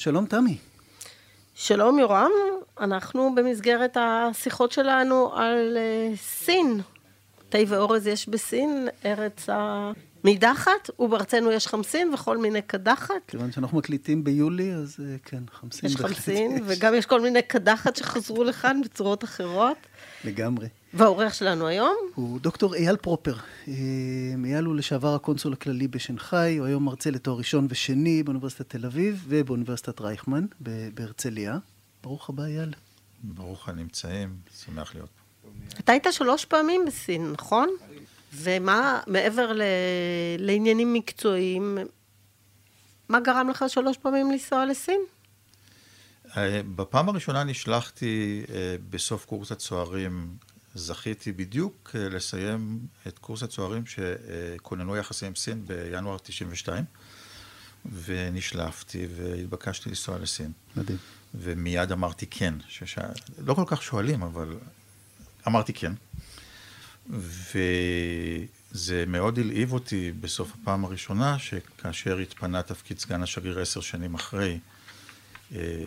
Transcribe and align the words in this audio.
שלום 0.00 0.26
תמי. 0.26 0.56
שלום 1.54 1.98
יורם, 1.98 2.30
אנחנו 2.80 3.34
במסגרת 3.34 3.96
השיחות 4.00 4.72
שלנו 4.72 5.32
על 5.34 5.76
אה, 5.76 6.16
סין. 6.16 6.80
תה 7.48 7.58
ואורז 7.68 8.06
יש 8.06 8.28
בסין, 8.28 8.88
ארץ 9.04 9.46
הנידחת, 9.48 10.90
ובארצנו 10.98 11.52
יש 11.52 11.66
חמסין 11.66 12.14
וכל 12.14 12.38
מיני 12.38 12.62
קדחת. 12.62 13.14
כיוון 13.28 13.52
שאנחנו 13.52 13.78
מקליטים 13.78 14.24
ביולי, 14.24 14.72
אז 14.72 14.96
אה, 14.96 15.28
כן, 15.28 15.42
חמסין 15.52 15.90
יש 15.90 15.96
חמסין, 15.96 16.62
וגם 16.66 16.94
יש 16.94 17.06
כל 17.06 17.20
מיני 17.20 17.42
קדחת 17.42 17.96
שחזרו 17.96 18.44
לכאן 18.44 18.80
בצורות 18.84 19.24
אחרות. 19.24 19.76
לגמרי. 20.24 20.66
והאורח 20.94 21.34
שלנו 21.34 21.66
היום? 21.66 21.96
הוא 22.14 22.40
דוקטור 22.40 22.74
אייל 22.74 22.96
פרופר. 22.96 23.36
אה, 23.68 23.74
אייל 24.44 24.64
הוא 24.64 24.76
לשעבר 24.76 25.14
הקונסול 25.14 25.52
הכללי 25.52 25.88
בשנגחאי, 25.88 26.56
הוא 26.56 26.66
היום 26.66 26.84
מרצה 26.84 27.10
לתואר 27.10 27.36
ראשון 27.36 27.66
ושני 27.70 28.22
באוניברסיטת 28.22 28.68
תל 28.68 28.86
אביב 28.86 29.24
ובאוניברסיטת 29.28 30.00
רייכמן 30.00 30.46
בהרצליה. 30.94 31.58
ברוך 32.02 32.28
הבא, 32.28 32.44
אייל. 32.44 32.74
ברוך 33.22 33.68
הנמצאים, 33.68 34.36
שמח 34.64 34.94
להיות 34.94 35.08
פה. 35.08 35.48
אתה 35.78 35.92
היית 35.92 36.06
שלוש 36.10 36.44
פעמים 36.44 36.84
בסין, 36.86 37.32
נכון? 37.32 37.68
ומה, 38.34 39.00
מעבר 39.06 39.52
ל... 39.52 39.62
לעניינים 40.38 40.92
מקצועיים, 40.92 41.78
מה 43.08 43.20
גרם 43.20 43.50
לך 43.50 43.64
שלוש 43.68 43.96
פעמים 43.96 44.30
לנסוע 44.30 44.66
לסין? 44.66 45.00
אה, 46.36 46.60
בפעם 46.76 47.08
הראשונה 47.08 47.44
נשלחתי 47.44 48.44
אה, 48.54 48.76
בסוף 48.90 49.24
קורס 49.24 49.52
הצוערים 49.52 50.36
זכיתי 50.74 51.32
בדיוק 51.32 51.90
אה, 51.94 52.08
לסיים 52.08 52.80
את 53.06 53.18
קורס 53.18 53.42
הצוערים 53.42 53.82
שכוננו 53.86 54.96
יחסים 54.96 55.28
עם 55.28 55.34
סין 55.34 55.66
בינואר 55.66 56.18
92, 56.18 56.84
ונשלפתי 58.04 59.06
והתבקשתי 59.16 59.88
לנסוע 59.88 60.18
לסין. 60.18 60.52
מדהים. 60.76 60.98
ומיד 61.34 61.92
אמרתי 61.92 62.26
כן, 62.26 62.54
שש... 62.68 62.98
לא 63.38 63.54
כל 63.54 63.64
כך 63.66 63.82
שואלים, 63.82 64.22
אבל 64.22 64.56
אמרתי 65.48 65.72
כן. 65.72 65.92
וזה 67.10 69.04
מאוד 69.06 69.38
הלהיב 69.38 69.72
אותי 69.72 70.12
בסוף 70.20 70.52
הפעם 70.62 70.84
הראשונה, 70.84 71.38
שכאשר 71.38 72.18
התפנה 72.18 72.62
תפקיד 72.62 72.98
סגן 72.98 73.22
השגריר 73.22 73.60
עשר 73.60 73.80
שנים 73.80 74.14
אחרי, 74.14 74.58
אה, 75.54 75.84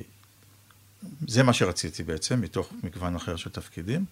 זה 1.28 1.44
מה 1.44 1.54
שרציתי 1.54 2.04
בעצם, 2.04 2.42
מתוך 2.42 2.74
מגוון 2.84 3.16
אחר 3.16 3.36
של 3.36 3.50
תפקידים. 3.50 4.06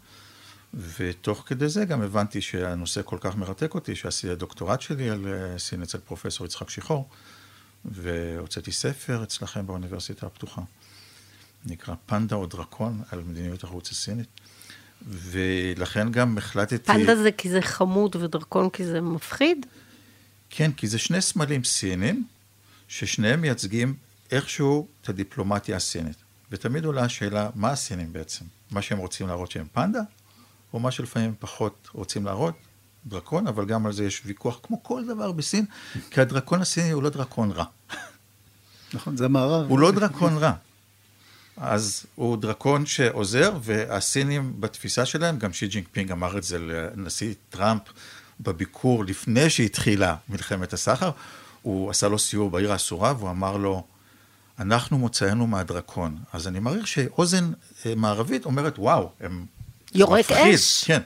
ותוך 0.73 1.43
כדי 1.45 1.69
זה 1.69 1.85
גם 1.85 2.01
הבנתי 2.01 2.41
שהנושא 2.41 3.01
כל 3.05 3.17
כך 3.19 3.35
מרתק 3.35 3.75
אותי, 3.75 3.95
שעשיתי 3.95 4.31
הדוקטורט 4.31 4.81
שלי 4.81 5.09
על 5.09 5.27
אה, 5.27 5.59
סין 5.59 5.81
אצל 5.81 5.97
פרופסור 5.97 6.45
יצחק 6.47 6.69
שיחור, 6.69 7.09
והוצאתי 7.85 8.71
ספר 8.71 9.23
אצלכם 9.23 9.67
באוניברסיטה 9.67 10.25
הפתוחה. 10.25 10.61
נקרא 11.65 11.95
פנדה 12.05 12.35
או 12.35 12.45
דרקון 12.45 13.01
על 13.11 13.23
מדיניות 13.23 13.63
החוץ 13.63 13.91
הסינית. 13.91 14.27
ולכן 15.07 16.11
גם 16.11 16.37
החלטתי... 16.37 16.77
פנדה 16.77 17.15
זה 17.15 17.31
כי 17.31 17.49
זה 17.49 17.61
חמוד 17.61 18.15
ודרקון 18.15 18.69
כי 18.69 18.85
זה 18.85 19.01
מפחיד? 19.01 19.65
כן, 20.49 20.71
כי 20.71 20.87
זה 20.87 20.97
שני 20.97 21.21
סמלים 21.21 21.63
סינים, 21.63 22.25
ששניהם 22.87 23.41
מייצגים 23.41 23.95
איכשהו 24.31 24.87
את 25.01 25.09
הדיפלומטיה 25.09 25.75
הסינית. 25.75 26.17
ותמיד 26.51 26.85
עולה 26.85 27.03
השאלה, 27.03 27.49
מה 27.55 27.71
הסינים 27.71 28.13
בעצם? 28.13 28.45
מה 28.71 28.81
שהם 28.81 28.97
רוצים 28.97 29.27
להראות 29.27 29.51
שהם 29.51 29.67
פנדה, 29.73 30.01
או 30.73 30.79
מה 30.79 30.91
שלפעמים 30.91 31.33
פחות 31.39 31.87
רוצים 31.93 32.25
להראות, 32.25 32.53
דרקון, 33.05 33.47
אבל 33.47 33.65
גם 33.65 33.85
על 33.85 33.93
זה 33.93 34.05
יש 34.05 34.21
ויכוח, 34.25 34.59
כמו 34.63 34.83
כל 34.83 35.03
דבר 35.07 35.31
בסין, 35.31 35.65
כי 36.11 36.21
הדרקון 36.21 36.61
הסיני 36.61 36.91
הוא 36.91 37.03
לא 37.03 37.09
דרקון 37.09 37.51
רע. 37.51 37.65
נכון, 38.93 39.17
זה 39.17 39.25
המערב. 39.25 39.69
הוא 39.69 39.79
לא 39.79 39.91
דרקון 39.91 40.37
רע. 40.37 40.53
אז 41.57 42.05
הוא 42.15 42.37
דרקון 42.37 42.85
שעוזר, 42.85 43.57
והסינים 43.61 44.61
בתפיסה 44.61 45.05
שלהם, 45.05 45.37
גם 45.37 45.53
שי 45.53 45.67
ג'ינגפינג 45.67 46.11
אמר 46.11 46.37
את 46.37 46.43
זה 46.43 46.59
לנשיא 46.59 47.33
טראמפ 47.49 47.81
בביקור 48.39 49.05
לפני 49.05 49.49
שהתחילה 49.49 50.15
מלחמת 50.29 50.73
הסחר, 50.73 51.11
הוא 51.61 51.89
עשה 51.89 52.07
לו 52.07 52.19
סיור 52.19 52.49
בעיר 52.49 52.71
האסורה, 52.71 53.13
והוא 53.17 53.29
אמר 53.29 53.57
לו, 53.57 53.83
אנחנו 54.59 54.97
מוצאנו 54.97 55.47
מהדרקון. 55.47 56.17
אז 56.33 56.47
אני 56.47 56.59
מעריך 56.59 56.87
שאוזן 56.87 57.51
אה, 57.85 57.95
מערבית 57.95 58.45
אומרת, 58.45 58.79
וואו, 58.79 59.09
הם 59.19 59.45
יורק 59.93 60.31
אש. 60.31 60.83
כן, 60.83 61.01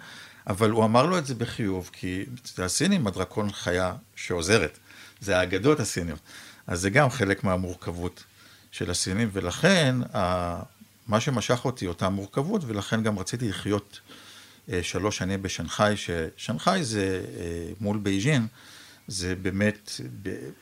אבל 0.47 0.69
הוא 0.69 0.85
אמר 0.85 1.05
לו 1.05 1.17
את 1.17 1.25
זה 1.25 1.35
בחיוב, 1.35 1.89
כי 1.93 2.25
הסינים, 2.57 3.07
הדרקון 3.07 3.51
חיה 3.51 3.93
שעוזרת. 4.15 4.79
זה 5.21 5.39
האגדות 5.39 5.79
הסיניות. 5.79 6.19
אז 6.67 6.81
זה 6.81 6.89
גם 6.89 7.09
חלק 7.09 7.43
מהמורכבות 7.43 8.23
של 8.71 8.91
הסינים, 8.91 9.29
ולכן 9.33 9.95
מה 11.07 11.19
שמשך 11.19 11.65
אותי, 11.65 11.87
אותה 11.87 12.09
מורכבות, 12.09 12.61
ולכן 12.67 13.03
גם 13.03 13.19
רציתי 13.19 13.49
לחיות 13.49 13.99
אה, 14.71 14.83
שלוש 14.83 15.17
שנים 15.17 15.41
בשנגחאי, 15.41 15.95
ששנגחאי 15.97 16.83
זה 16.83 17.25
אה, 17.37 17.73
מול 17.81 17.97
בייג'ין, 17.97 18.47
זה 19.07 19.35
באמת, 19.35 19.91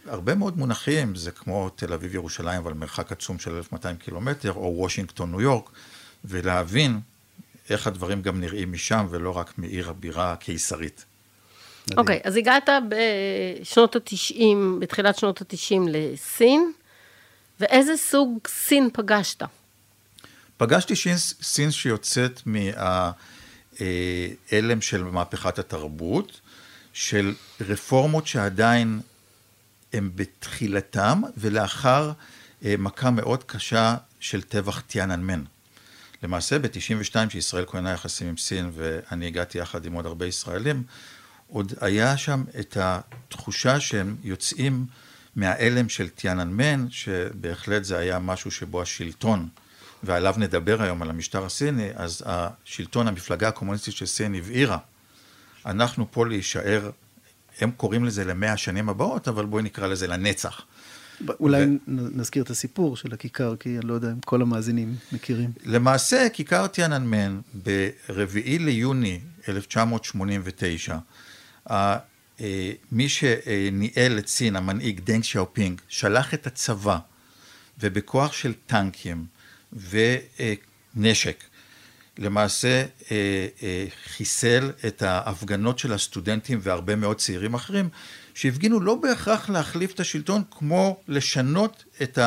הרבה 0.05 0.35
מאוד 0.35 0.57
מונחים, 0.57 1.15
זה 1.15 1.31
כמו 1.31 1.69
תל 1.69 1.93
אביב 1.93 2.15
ירושלים, 2.15 2.61
אבל 2.61 2.73
מרחק 2.73 3.11
עצום 3.11 3.39
של 3.39 3.55
1,200 3.55 3.97
קילומטר, 3.97 4.53
או 4.53 4.73
וושינגטון 4.77 5.31
ניו 5.31 5.41
יורק, 5.41 5.69
ולהבין 6.25 6.99
איך 7.69 7.87
הדברים 7.87 8.21
גם 8.21 8.41
נראים 8.41 8.71
משם, 8.71 9.07
ולא 9.09 9.37
רק 9.37 9.53
מעיר 9.57 9.89
הבירה 9.89 10.31
הקיסרית. 10.31 11.05
אוקיי, 11.97 12.17
okay, 12.23 12.27
אז 12.27 12.35
הגעת 12.35 12.69
בשנות 12.89 13.95
ה-90, 13.95 14.39
בתחילת 14.79 15.17
שנות 15.17 15.41
ה-90 15.41 15.75
לסין, 15.87 16.71
ואיזה 17.59 17.97
סוג 17.97 18.39
סין 18.47 18.89
פגשת? 18.93 19.43
פגשתי 20.57 20.95
שין, 20.95 21.17
סין 21.17 21.71
שיוצאת 21.71 22.41
מההלם 22.45 23.15
של 24.81 25.03
מהפכת 25.03 25.59
התרבות, 25.59 26.39
של 26.93 27.33
רפורמות 27.61 28.27
שעדיין 28.27 28.99
הן 29.93 30.09
בתחילתם, 30.15 31.21
ולאחר 31.37 32.11
אה, 32.65 32.75
מכה 32.77 33.11
מאוד 33.11 33.43
קשה 33.43 33.95
של 34.19 34.41
טבח 34.41 34.81
טיאננמן. 34.81 35.43
למעשה 36.23 36.59
ב-92 36.59 37.15
שישראל 37.29 37.65
כוננה 37.65 37.91
יחסים 37.91 38.27
עם 38.27 38.37
סין 38.37 38.71
ואני 38.73 39.27
הגעתי 39.27 39.57
יחד 39.57 39.85
עם 39.85 39.93
עוד 39.93 40.05
הרבה 40.05 40.25
ישראלים, 40.25 40.83
עוד 41.47 41.73
היה 41.81 42.17
שם 42.17 42.43
את 42.59 42.77
התחושה 42.81 43.79
שהם 43.79 44.15
יוצאים 44.23 44.85
מההלם 45.35 45.89
של 45.89 46.09
טיאננמן, 46.09 46.85
שבהחלט 46.89 47.83
זה 47.83 47.97
היה 47.97 48.19
משהו 48.19 48.51
שבו 48.51 48.81
השלטון, 48.81 49.49
ועליו 50.03 50.35
נדבר 50.37 50.81
היום 50.81 51.01
על 51.01 51.09
המשטר 51.09 51.45
הסיני, 51.45 51.89
אז 51.95 52.23
השלטון, 52.25 53.07
המפלגה 53.07 53.47
הקומוניסטית 53.47 53.95
של 53.95 54.05
סין 54.05 54.35
הבהירה, 54.35 54.77
אנחנו 55.65 56.11
פה 56.11 56.25
להישאר, 56.25 56.89
הם 57.61 57.71
קוראים 57.71 58.05
לזה 58.05 58.25
למאה 58.25 58.53
השנים 58.53 58.89
הבאות, 58.89 59.27
אבל 59.27 59.45
בואי 59.45 59.63
נקרא 59.63 59.87
לזה 59.87 60.07
לנצח. 60.07 60.61
אולי 61.39 61.63
ו... 61.63 61.67
נזכיר 61.87 62.43
את 62.43 62.49
הסיפור 62.49 62.97
של 62.97 63.13
הכיכר, 63.13 63.55
כי 63.55 63.77
אני 63.77 63.87
לא 63.87 63.93
יודע 63.93 64.11
אם 64.11 64.19
כל 64.19 64.41
המאזינים 64.41 64.95
מכירים. 65.11 65.51
למעשה, 65.65 66.27
כיכר 66.33 66.67
טיאננמן, 66.67 67.39
ברביעי 67.53 68.59
ליוני 68.59 69.19
1989, 69.49 70.97
מי 72.91 73.09
שניהל 73.09 74.17
את 74.17 74.27
סין, 74.27 74.55
המנהיג 74.55 74.99
דנג 74.99 75.23
שאופינג, 75.23 75.81
שלח 75.87 76.33
את 76.33 76.47
הצבא, 76.47 76.97
ובכוח 77.79 78.33
של 78.33 78.53
טנקים 78.65 79.25
ונשק, 80.95 81.43
למעשה 82.17 82.85
חיסל 84.05 84.71
את 84.87 85.01
ההפגנות 85.01 85.79
של 85.79 85.93
הסטודנטים 85.93 86.59
והרבה 86.61 86.95
מאוד 86.95 87.17
צעירים 87.17 87.53
אחרים, 87.53 87.89
שהפגינו 88.33 88.79
לא 88.79 88.95
בהכרח 88.95 89.49
להחליף 89.49 89.93
את 89.93 89.99
השלטון, 89.99 90.41
כמו 90.51 90.97
לשנות 91.07 91.83
את 92.01 92.19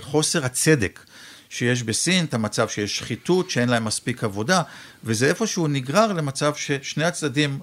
חוסר 0.00 0.44
הצדק 0.44 1.00
שיש 1.48 1.82
בסין, 1.82 2.24
את 2.24 2.34
המצב 2.34 2.68
שיש 2.68 2.98
שחיתות, 2.98 3.50
שאין 3.50 3.68
להם 3.68 3.84
מספיק 3.84 4.24
עבודה, 4.24 4.62
וזה 5.04 5.26
איפשהו 5.26 5.68
נגרר 5.68 6.12
למצב 6.12 6.54
ששני 6.54 7.04
הצדדים, 7.04 7.58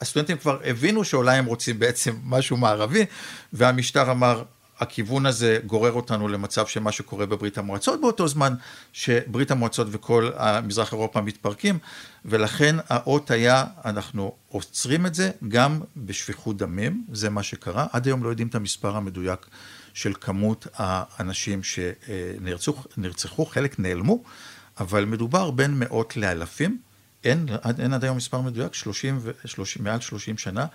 הסטודנטים 0.00 0.36
כבר 0.36 0.60
הבינו 0.64 1.04
שאולי 1.04 1.36
הם 1.36 1.46
רוצים 1.46 1.78
בעצם 1.78 2.16
משהו 2.24 2.56
מערבי, 2.56 3.04
והמשטר 3.52 4.10
אמר, 4.10 4.42
הכיוון 4.80 5.26
הזה 5.26 5.58
גורר 5.66 5.92
אותנו 5.92 6.28
למצב 6.28 6.66
שמה 6.66 6.92
שקורה 6.92 7.26
בברית 7.26 7.58
המועצות 7.58 8.00
באותו 8.00 8.28
זמן, 8.28 8.54
שברית 8.92 9.50
המועצות 9.50 9.86
וכל 9.90 10.30
המזרח 10.36 10.92
אירופה 10.92 11.20
מתפרקים, 11.20 11.78
ולכן 12.24 12.76
האות 12.88 13.30
היה, 13.30 13.64
אנחנו 13.84 14.34
עוצרים 14.48 15.06
את 15.06 15.14
זה 15.14 15.30
גם 15.48 15.80
בשפיכות 15.96 16.56
דמים, 16.56 17.04
זה 17.12 17.30
מה 17.30 17.42
שקרה. 17.42 17.86
עד 17.92 18.06
היום 18.06 18.24
לא 18.24 18.28
יודעים 18.28 18.48
את 18.48 18.54
המספר 18.54 18.96
המדויק 18.96 19.46
של 19.94 20.12
כמות 20.20 20.66
האנשים 20.74 21.60
שנרצחו, 21.62 23.46
חלק 23.46 23.78
נעלמו, 23.78 24.22
אבל 24.80 25.04
מדובר 25.04 25.50
בין 25.50 25.78
מאות 25.78 26.16
לאלפים. 26.16 26.78
אין, 27.24 27.46
אין 27.78 27.92
עד 27.92 28.04
היום 28.04 28.16
מספר 28.16 28.40
מדויק, 28.40 28.74
30, 28.74 29.20
30, 29.44 29.84
מעל 29.84 30.00
30 30.00 30.38
שנה, 30.38 30.66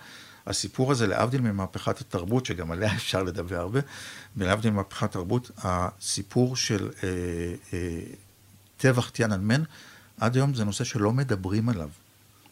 הסיפור 0.46 0.92
הזה, 0.92 1.06
להבדיל 1.06 1.40
ממהפכת 1.40 2.00
התרבות, 2.00 2.46
שגם 2.46 2.70
עליה 2.70 2.94
אפשר 2.96 3.22
לדבר 3.22 3.60
הרבה, 3.60 3.80
ולהבדיל 4.36 4.70
ממהפכת 4.70 5.02
התרבות, 5.02 5.50
הסיפור 5.58 6.56
של 6.56 6.90
אה, 7.02 7.08
אה, 7.72 8.00
טבח 8.76 9.10
טיאננמן, 9.10 9.62
עד 10.20 10.36
היום 10.36 10.54
זה 10.54 10.64
נושא 10.64 10.84
שלא 10.84 11.12
מדברים 11.12 11.68
עליו. 11.68 11.88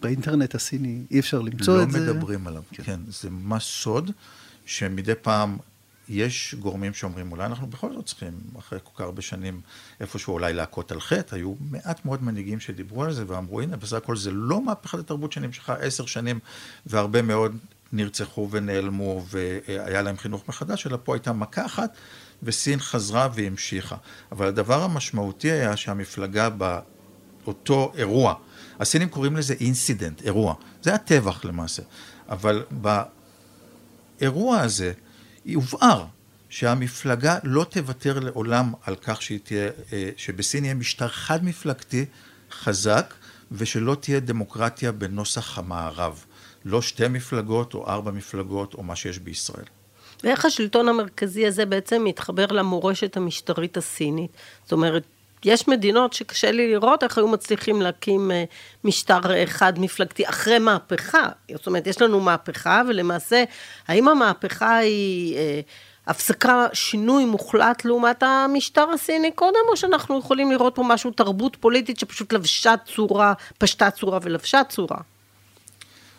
באינטרנט 0.02 0.54
הסיני 0.54 1.02
אי 1.10 1.20
אפשר 1.20 1.40
למצוא 1.40 1.76
לא 1.78 1.82
את 1.82 1.90
זה. 1.90 2.06
לא 2.06 2.14
מדברים 2.14 2.46
עליו, 2.46 2.62
כן. 2.70 2.82
כן. 2.82 3.00
זה 3.08 3.30
ממש 3.30 3.64
סוד, 3.64 4.10
שמדי 4.66 5.14
פעם 5.22 5.56
יש 6.08 6.54
גורמים 6.58 6.94
שאומרים, 6.94 7.32
אולי 7.32 7.46
אנחנו 7.46 7.66
בכל 7.66 7.92
זאת 7.92 8.06
צריכים, 8.06 8.32
אחרי 8.58 8.78
כל 8.84 8.90
כך 8.94 9.00
הרבה 9.00 9.22
שנים, 9.22 9.60
איפשהו 10.00 10.32
אולי 10.32 10.52
להכות 10.52 10.92
על 10.92 11.00
חטא. 11.00 11.34
היו 11.34 11.54
מעט 11.70 12.04
מאוד 12.04 12.22
מנהיגים 12.22 12.60
שדיברו 12.60 13.04
על 13.04 13.12
זה 13.12 13.24
ואמרו, 13.26 13.60
הנה, 13.60 13.76
בסך 13.76 13.96
הכל 13.96 14.16
זה 14.16 14.30
לא 14.30 14.64
מהפכת 14.64 14.98
התרבות 14.98 15.32
שנמשכה 15.32 15.74
עשר 15.74 16.06
שנים, 16.06 16.38
והרבה 16.86 17.22
מאוד 17.22 17.56
נרצחו 17.92 18.48
ונעלמו, 18.50 19.24
והיה 19.28 20.02
להם 20.02 20.18
חינוך 20.18 20.48
מחדש, 20.48 20.86
אלא 20.86 20.98
פה 21.04 21.14
הייתה 21.14 21.32
מכה 21.32 21.66
אחת, 21.66 21.96
וסין 22.42 22.80
חזרה 22.80 23.28
והמשיכה. 23.34 23.96
אבל 24.32 24.46
הדבר 24.46 24.82
המשמעותי 24.82 25.50
היה 25.50 25.76
שהמפלגה 25.76 26.48
באותו 27.44 27.92
אירוע, 27.96 28.34
הסינים 28.80 29.08
קוראים 29.08 29.36
לזה 29.36 29.54
אינסידנט, 29.60 30.22
אירוע. 30.22 30.54
זה 30.82 30.94
הטבח 30.94 31.44
למעשה. 31.44 31.82
אבל 32.28 32.64
באירוע 34.20 34.60
הזה 34.60 34.92
יובהר 35.44 36.04
שהמפלגה 36.48 37.38
לא 37.44 37.64
תוותר 37.64 38.18
לעולם 38.18 38.72
על 38.82 38.96
כך 39.02 39.22
שהיא 39.22 39.38
תהיה, 39.44 39.70
אה, 39.92 40.10
שבסין 40.16 40.64
יהיה 40.64 40.74
משטר 40.74 41.08
חד-מפלגתי 41.08 42.04
חזק 42.50 43.14
ושלא 43.52 43.96
תהיה 44.00 44.20
דמוקרטיה 44.20 44.92
בנוסח 44.92 45.58
המערב. 45.58 46.24
לא 46.64 46.82
שתי 46.82 47.08
מפלגות 47.08 47.74
או 47.74 47.86
ארבע 47.86 48.10
מפלגות 48.10 48.74
או 48.74 48.82
מה 48.82 48.96
שיש 48.96 49.18
בישראל. 49.18 49.64
ואיך 50.24 50.44
השלטון 50.44 50.88
המרכזי 50.88 51.46
הזה 51.46 51.66
בעצם 51.66 52.04
מתחבר 52.04 52.46
למורשת 52.46 53.16
המשטרית 53.16 53.76
הסינית? 53.76 54.30
זאת 54.62 54.72
אומרת, 54.72 55.02
יש 55.44 55.68
מדינות 55.68 56.12
שקשה 56.12 56.50
לי 56.50 56.72
לראות 56.72 57.02
איך 57.02 57.18
היו 57.18 57.28
מצליחים 57.28 57.82
להקים 57.82 58.30
אה, 58.30 58.44
משטר 58.84 59.46
חד 59.46 59.78
מפלגתי 59.78 60.28
אחרי 60.28 60.58
מהפכה. 60.58 61.28
זאת 61.54 61.66
אומרת, 61.66 61.86
יש 61.86 62.02
לנו 62.02 62.20
מהפכה, 62.20 62.82
ולמעשה, 62.88 63.44
האם 63.88 64.08
המהפכה 64.08 64.76
היא 64.76 65.36
אה, 65.36 65.60
הפסקה, 66.06 66.66
שינוי 66.72 67.24
מוחלט 67.24 67.84
לעומת 67.84 68.22
המשטר 68.22 68.90
הסיני 68.94 69.32
קודם, 69.32 69.60
או 69.68 69.76
שאנחנו 69.76 70.18
יכולים 70.18 70.50
לראות 70.50 70.74
פה 70.74 70.82
משהו, 70.86 71.10
תרבות 71.10 71.56
פוליטית 71.56 71.98
שפשוט 71.98 72.32
לבשה 72.32 72.74
צורה, 72.94 73.32
פשטה 73.58 73.90
צורה 73.90 74.18
ולבשה 74.22 74.64
צורה? 74.68 74.98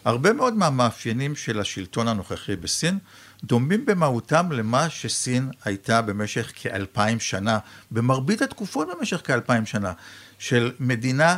הרבה 0.06 0.34
מאוד 0.34 0.54
מהמאפיינים 0.54 1.36
של 1.36 1.60
השלטון 1.60 2.08
הנוכחי 2.08 2.56
בסין 2.56 2.98
דומים 3.46 3.86
במהותם 3.86 4.52
למה 4.52 4.90
שסין 4.90 5.50
הייתה 5.66 6.02
במשך 6.02 6.52
כאלפיים 6.56 7.20
שנה, 7.20 7.60
במרבית 7.92 8.42
התקופות 8.42 8.88
במשך 8.98 9.22
כאלפיים 9.24 9.66
שנה, 9.66 9.94
של 10.40 10.72
מדינה, 10.80 11.38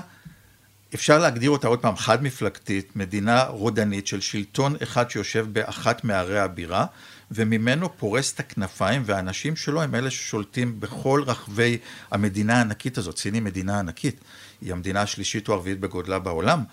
אפשר 0.94 1.20
להגדיר 1.20 1.50
אותה 1.50 1.68
עוד 1.68 1.80
פעם 1.80 1.96
חד 1.96 2.24
מפלגתית, 2.24 2.96
מדינה 2.96 3.44
רודנית 3.44 4.08
של 4.08 4.22
שלטון 4.22 4.76
אחד 4.84 5.10
שיושב 5.10 5.48
באחת 5.52 6.04
מערי 6.04 6.40
הבירה, 6.40 6.86
וממנו 7.32 7.98
פורס 7.98 8.34
את 8.34 8.40
הכנפיים, 8.40 9.04
והאנשים 9.06 9.56
שלו 9.56 9.82
הם 9.82 9.96
אלה 9.96 10.12
ששולטים 10.12 10.80
בכל 10.80 11.24
רחבי 11.26 11.78
המדינה 12.12 12.58
הענקית 12.58 12.98
הזאת. 12.98 13.18
סין 13.18 13.34
היא 13.34 13.42
מדינה 13.42 13.80
ענקית, 13.80 14.20
היא 14.62 14.72
המדינה 14.72 15.02
השלישית 15.02 15.48
או 15.48 15.54
הרביעית 15.54 15.80
בגודלה 15.80 16.20
בעולם, 16.20 16.64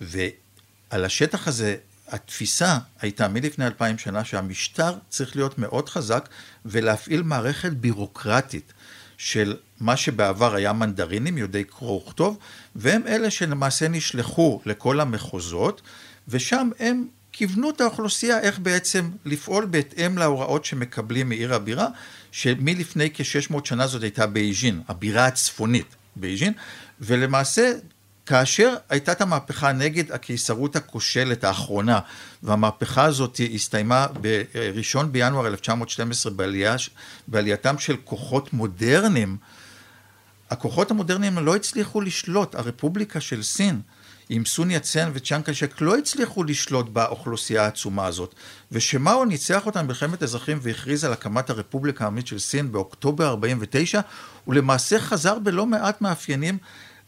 ועל 0.00 1.04
השטח 1.04 1.48
הזה 1.48 1.76
התפיסה 2.08 2.78
הייתה 3.00 3.28
מלפני 3.28 3.66
אלפיים 3.66 3.98
שנה 3.98 4.24
שהמשטר 4.24 4.94
צריך 5.08 5.36
להיות 5.36 5.58
מאוד 5.58 5.88
חזק 5.88 6.28
ולהפעיל 6.64 7.22
מערכת 7.22 7.72
בירוקרטית 7.72 8.72
של 9.18 9.56
מה 9.80 9.96
שבעבר 9.96 10.54
היה 10.54 10.72
מנדרינים, 10.72 11.38
יודעי 11.38 11.64
קרוא 11.64 12.02
וכתוב, 12.02 12.38
והם 12.76 13.02
אלה 13.06 13.30
שלמעשה 13.30 13.88
נשלחו 13.88 14.60
לכל 14.66 15.00
המחוזות, 15.00 15.82
ושם 16.28 16.70
הם 16.78 17.06
כיוונו 17.32 17.70
את 17.70 17.80
האוכלוסייה 17.80 18.40
איך 18.40 18.58
בעצם 18.58 19.10
לפעול 19.24 19.64
בהתאם 19.64 20.18
להוראות 20.18 20.64
שמקבלים 20.64 21.28
מעיר 21.28 21.54
הבירה, 21.54 21.88
שמלפני 22.32 23.10
כ-600 23.14 23.56
שנה 23.64 23.86
זאת 23.86 24.02
הייתה 24.02 24.26
בייג'ין, 24.26 24.80
הבירה 24.88 25.26
הצפונית 25.26 25.96
בייג'ין, 26.16 26.52
ולמעשה 27.00 27.72
כאשר 28.26 28.74
הייתה 28.88 29.12
את 29.12 29.20
המהפכה 29.20 29.72
נגד 29.72 30.12
הקיסרות 30.12 30.76
הכושלת 30.76 31.44
האחרונה, 31.44 31.98
והמהפכה 32.42 33.04
הזאת 33.04 33.40
הסתיימה 33.54 34.06
ב-1 34.20 35.02
בינואר 35.02 35.46
1912 35.46 36.32
בעלייה, 36.32 36.76
בעלייתם 37.28 37.78
של 37.78 37.96
כוחות 38.04 38.52
מודרניים, 38.52 39.36
הכוחות 40.50 40.90
המודרניים 40.90 41.38
לא 41.38 41.56
הצליחו 41.56 42.00
לשלוט, 42.00 42.54
הרפובליקה 42.54 43.20
של 43.20 43.42
סין 43.42 43.80
עם 44.28 44.44
סון 44.44 44.70
יצן 44.70 45.10
וצ'אנג 45.14 45.44
קשק 45.44 45.80
לא 45.80 45.96
הצליחו 45.96 46.44
לשלוט 46.44 46.88
באוכלוסייה 46.88 47.64
העצומה 47.64 48.06
הזאת, 48.06 48.34
ושמאו 48.72 49.24
ניצח 49.24 49.66
אותם 49.66 49.86
במלחמת 49.86 50.22
אזרחים 50.22 50.58
והכריז 50.62 51.04
על 51.04 51.12
הקמת 51.12 51.50
הרפובליקה 51.50 52.04
העמית 52.04 52.26
של 52.26 52.38
סין 52.38 52.72
באוקטובר 52.72 53.28
49, 53.28 54.00
הוא 54.44 54.54
למעשה 54.54 55.00
חזר 55.00 55.38
בלא 55.38 55.66
מעט 55.66 56.00
מאפיינים 56.00 56.58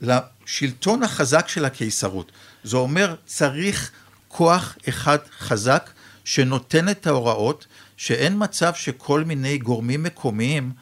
לשלטון 0.00 1.02
החזק 1.02 1.48
של 1.48 1.64
הקיסרות. 1.64 2.32
זה 2.64 2.76
אומר, 2.76 3.14
צריך 3.26 3.90
כוח 4.28 4.76
אחד 4.88 5.18
חזק 5.38 5.90
שנותן 6.24 6.88
את 6.88 7.06
ההוראות, 7.06 7.66
שאין 7.96 8.34
מצב 8.36 8.74
שכל 8.74 9.24
מיני 9.24 9.58
גורמים 9.58 10.02
מקומיים 10.02 10.72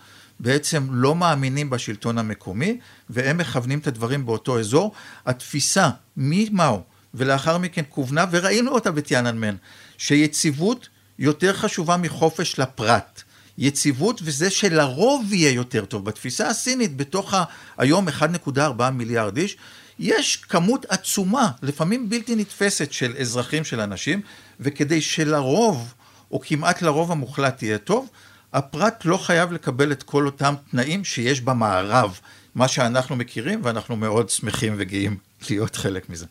בעצם 0.40 0.86
לא 0.90 1.14
מאמינים 1.14 1.70
בשלטון 1.70 2.18
המקומי, 2.18 2.78
והם 3.10 3.38
מכוונים 3.38 3.78
את 3.78 3.86
הדברים 3.86 4.26
באותו 4.26 4.58
אזור. 4.58 4.92
התפיסה 5.26 5.90
ממאו 6.16 6.82
ולאחר 7.14 7.58
מכן 7.58 7.82
כוונה, 7.88 8.24
וראינו 8.30 8.70
אותה 8.70 8.90
בטיאננמן, 8.90 9.56
שיציבות 9.98 10.88
יותר 11.18 11.52
חשובה 11.52 11.96
מחופש 11.96 12.58
לפרט. 12.58 13.22
יציבות 13.58 14.20
וזה 14.24 14.50
שלרוב 14.50 15.32
יהיה 15.32 15.50
יותר 15.50 15.84
טוב. 15.84 16.04
בתפיסה 16.04 16.48
הסינית, 16.48 16.96
בתוך 16.96 17.34
היום 17.78 18.08
1.4 18.08 18.90
מיליארד 18.92 19.36
איש, 19.36 19.56
יש 19.98 20.36
כמות 20.36 20.86
עצומה, 20.88 21.50
לפעמים 21.62 22.08
בלתי 22.08 22.36
נתפסת, 22.36 22.92
של 22.92 23.14
אזרחים, 23.20 23.64
של 23.64 23.80
אנשים, 23.80 24.20
וכדי 24.60 25.00
שלרוב, 25.00 25.94
או 26.30 26.40
כמעט 26.40 26.82
לרוב 26.82 27.12
המוחלט 27.12 27.62
יהיה 27.62 27.78
טוב, 27.78 28.08
הפרט 28.52 29.04
לא 29.04 29.16
חייב 29.16 29.52
לקבל 29.52 29.92
את 29.92 30.02
כל 30.02 30.26
אותם 30.26 30.54
תנאים 30.70 31.04
שיש 31.04 31.40
במערב, 31.40 32.18
מה 32.54 32.68
שאנחנו 32.68 33.16
מכירים, 33.16 33.60
ואנחנו 33.62 33.96
מאוד 33.96 34.30
שמחים 34.30 34.74
וגאים 34.78 35.16
להיות 35.50 35.76
חלק 35.76 36.08
מזה. 36.08 36.26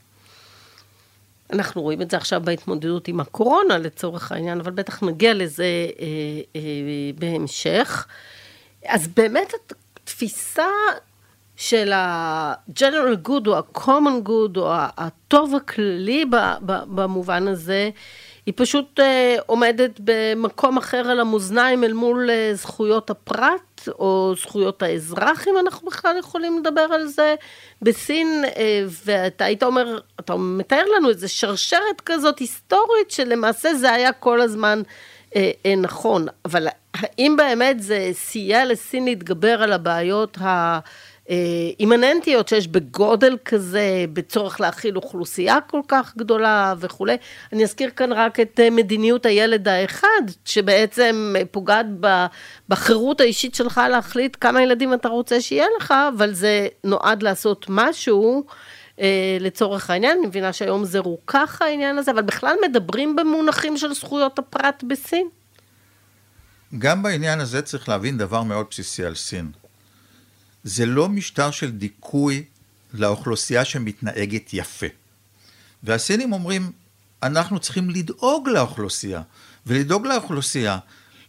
אנחנו 1.53 1.81
רואים 1.81 2.01
את 2.01 2.11
זה 2.11 2.17
עכשיו 2.17 2.41
בהתמודדות 2.43 3.07
עם 3.07 3.19
הקורונה 3.19 3.77
לצורך 3.77 4.31
העניין, 4.31 4.59
אבל 4.59 4.71
בטח 4.71 5.03
נגיע 5.03 5.33
לזה 5.33 5.63
אה, 5.63 6.05
אה, 6.55 6.61
בהמשך. 7.19 8.07
אז 8.85 9.07
באמת 9.07 9.53
התפיסה 10.03 10.67
של 11.55 11.91
ה-general 11.91 13.27
good 13.27 13.47
או 13.47 13.57
ה-common 13.57 14.27
good 14.27 14.57
או 14.57 14.71
הטוב 14.73 15.55
הכללי 15.55 16.25
במובן 16.87 17.47
הזה, 17.47 17.89
היא 18.45 18.53
פשוט 18.57 18.99
אה, 18.99 19.35
עומדת 19.45 19.99
במקום 20.03 20.77
אחר 20.77 20.97
על 20.97 21.19
המאזניים 21.19 21.83
אל 21.83 21.93
מול 21.93 22.29
אה, 22.29 22.51
זכויות 22.53 23.09
הפרט 23.09 23.72
או 23.87 24.33
זכויות 24.41 24.83
האזרח, 24.83 25.47
אם 25.47 25.53
אנחנו 25.59 25.87
בכלל 25.87 26.17
יכולים 26.19 26.59
לדבר 26.59 26.81
על 26.81 27.07
זה. 27.07 27.35
בסין, 27.81 28.43
אה, 28.45 28.85
ואתה 29.05 29.45
היית 29.45 29.63
אומר, 29.63 29.99
אתה 30.19 30.35
מתאר 30.35 30.83
לנו 30.97 31.09
איזה 31.09 31.27
שרשרת 31.27 32.01
כזאת 32.05 32.39
היסטורית, 32.39 33.11
שלמעשה 33.11 33.73
זה 33.73 33.91
היה 33.91 34.11
כל 34.11 34.41
הזמן 34.41 34.81
נכון. 35.77 36.25
אבל 36.45 36.67
האם 36.93 37.35
באמת 37.37 37.83
זה 37.83 38.09
סייע 38.13 38.65
לסין 38.65 39.05
להתגבר 39.05 39.63
על 39.63 39.73
הבעיות 39.73 40.37
ה... 40.41 40.79
אה, 41.29 41.35
אימננטיות 41.79 42.47
שיש 42.47 42.67
בגודל 42.67 43.37
כזה, 43.45 44.05
בצורך 44.13 44.61
להכיל 44.61 44.95
אוכלוסייה 44.95 45.61
כל 45.61 45.81
כך 45.87 46.13
גדולה 46.17 46.73
וכולי. 46.79 47.15
אני 47.53 47.63
אזכיר 47.63 47.89
כאן 47.89 48.13
רק 48.13 48.39
את 48.39 48.59
אה, 48.59 48.69
מדיניות 48.69 49.25
הילד 49.25 49.67
האחד, 49.67 50.21
שבעצם 50.45 51.35
פוגעת 51.51 51.85
בחירות 52.69 53.21
האישית 53.21 53.55
שלך 53.55 53.81
להחליט 53.89 54.37
כמה 54.41 54.63
ילדים 54.63 54.93
אתה 54.93 55.07
רוצה 55.07 55.41
שיהיה 55.41 55.65
לך, 55.79 55.93
אבל 56.17 56.33
זה 56.33 56.67
נועד 56.83 57.23
לעשות 57.23 57.65
משהו. 57.69 58.45
אה, 58.99 59.37
לצורך 59.39 59.89
העניין, 59.89 60.17
אני 60.17 60.27
מבינה 60.27 60.53
שהיום 60.53 60.85
זה 60.85 60.99
רוכך 60.99 61.61
העניין 61.61 61.97
הזה, 61.97 62.11
אבל 62.11 62.21
בכלל 62.21 62.55
מדברים 62.69 63.15
במונחים 63.15 63.77
של 63.77 63.93
זכויות 63.93 64.39
הפרט 64.39 64.83
בסין? 64.87 65.27
גם 66.77 67.03
בעניין 67.03 67.39
הזה 67.39 67.61
צריך 67.61 67.89
להבין 67.89 68.17
דבר 68.17 68.43
מאוד 68.43 68.65
בסיסי 68.69 69.05
על 69.05 69.15
סין. 69.15 69.62
זה 70.63 70.85
לא 70.85 71.09
משטר 71.09 71.51
של 71.51 71.71
דיכוי 71.71 72.43
לאוכלוסייה 72.93 73.65
שמתנהגת 73.65 74.49
יפה. 74.53 74.85
והסינים 75.83 76.33
אומרים, 76.33 76.71
אנחנו 77.23 77.59
צריכים 77.59 77.89
לדאוג 77.89 78.49
לאוכלוסייה. 78.49 79.21
ולדאוג 79.67 80.07
לאוכלוסייה, 80.07 80.79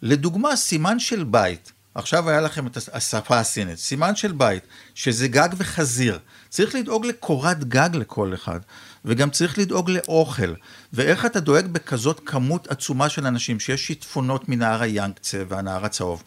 לדוגמה, 0.02 0.56
סימן 0.56 0.98
של 0.98 1.24
בית, 1.24 1.72
עכשיו 1.94 2.30
היה 2.30 2.40
לכם 2.40 2.66
את 2.66 2.78
השפה 2.92 3.38
הסינית, 3.38 3.78
סימן 3.78 4.16
של 4.16 4.32
בית, 4.32 4.62
שזה 4.94 5.28
גג 5.28 5.48
וחזיר. 5.56 6.18
צריך 6.48 6.74
לדאוג 6.74 7.06
לקורת 7.06 7.64
גג 7.64 7.88
לכל 7.92 8.34
אחד, 8.34 8.60
וגם 9.04 9.30
צריך 9.30 9.58
לדאוג 9.58 9.90
לאוכל. 9.90 10.54
ואיך 10.92 11.26
אתה 11.26 11.40
דואג 11.40 11.66
בכזאת 11.66 12.20
כמות 12.26 12.68
עצומה 12.68 13.08
של 13.08 13.26
אנשים, 13.26 13.60
שיש 13.60 13.86
שיטפונות 13.86 14.48
מנהר 14.48 14.82
היאנקצה 14.82 15.42
והנהר 15.48 15.84
הצהוב. 15.84 16.22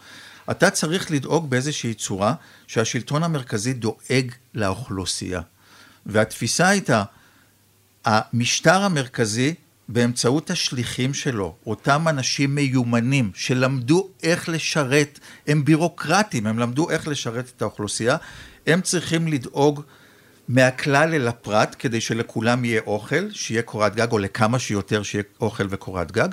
אתה 0.52 0.70
צריך 0.70 1.12
לדאוג 1.12 1.50
באיזושהי 1.50 1.94
צורה 1.94 2.34
שהשלטון 2.68 3.24
המרכזי 3.24 3.74
דואג 3.74 4.32
לאוכלוסייה. 4.54 5.42
והתפיסה 6.06 6.68
הייתה, 6.68 7.04
המשטר 8.06 8.82
המרכזי 8.82 9.54
באמצעות 9.90 10.50
השליחים 10.50 11.14
שלו, 11.14 11.56
אותם 11.66 12.08
אנשים 12.08 12.56
מיומנים 12.56 13.32
שלמדו 13.36 14.10
איך 14.24 14.50
לשרת, 14.50 15.20
הם 15.48 15.66
בירוקרטים, 15.66 16.48
הם 16.48 16.60
למדו 16.60 16.90
איך 16.90 17.08
לשרת 17.08 17.52
את 17.58 17.62
האוכלוסייה, 17.62 18.18
הם 18.68 18.82
צריכים 18.82 19.28
לדאוג 19.28 19.82
מהכלל 20.48 21.14
אל 21.14 21.28
הפרט 21.28 21.76
כדי 21.80 22.02
שלכולם 22.02 22.66
יהיה 22.66 22.82
אוכל, 22.88 23.32
שיהיה 23.32 23.62
קורת 23.62 23.96
גג, 23.96 24.12
או 24.12 24.18
לכמה 24.18 24.60
שיותר 24.60 25.04
שיהיה 25.04 25.24
אוכל 25.42 25.68
וקורת 25.70 26.12
גג, 26.12 26.30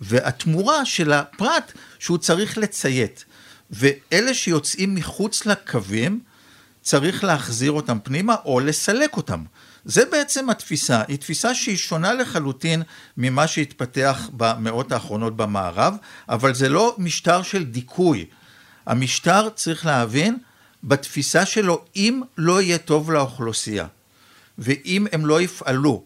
והתמורה 0.00 0.84
של 0.84 1.12
הפרט 1.12 1.72
שהוא 1.98 2.18
צריך 2.18 2.58
לציית. 2.58 3.24
ואלה 3.72 4.34
שיוצאים 4.34 4.94
מחוץ 4.94 5.46
לקווים, 5.46 6.20
צריך 6.82 7.24
להחזיר 7.24 7.72
אותם 7.72 7.98
פנימה 8.02 8.36
או 8.44 8.60
לסלק 8.60 9.16
אותם. 9.16 9.44
זה 9.84 10.04
בעצם 10.04 10.50
התפיסה, 10.50 11.02
היא 11.08 11.16
תפיסה 11.16 11.54
שהיא 11.54 11.76
שונה 11.76 12.12
לחלוטין 12.12 12.82
ממה 13.16 13.46
שהתפתח 13.46 14.30
במאות 14.36 14.92
האחרונות 14.92 15.36
במערב, 15.36 15.94
אבל 16.28 16.54
זה 16.54 16.68
לא 16.68 16.94
משטר 16.98 17.42
של 17.42 17.64
דיכוי. 17.64 18.24
המשטר, 18.86 19.48
צריך 19.54 19.86
להבין, 19.86 20.38
בתפיסה 20.84 21.46
שלו, 21.46 21.84
אם 21.96 22.22
לא 22.38 22.62
יהיה 22.62 22.78
טוב 22.78 23.10
לאוכלוסייה, 23.10 23.86
ואם 24.58 25.06
הם 25.12 25.26
לא 25.26 25.40
יפעלו 25.40 26.04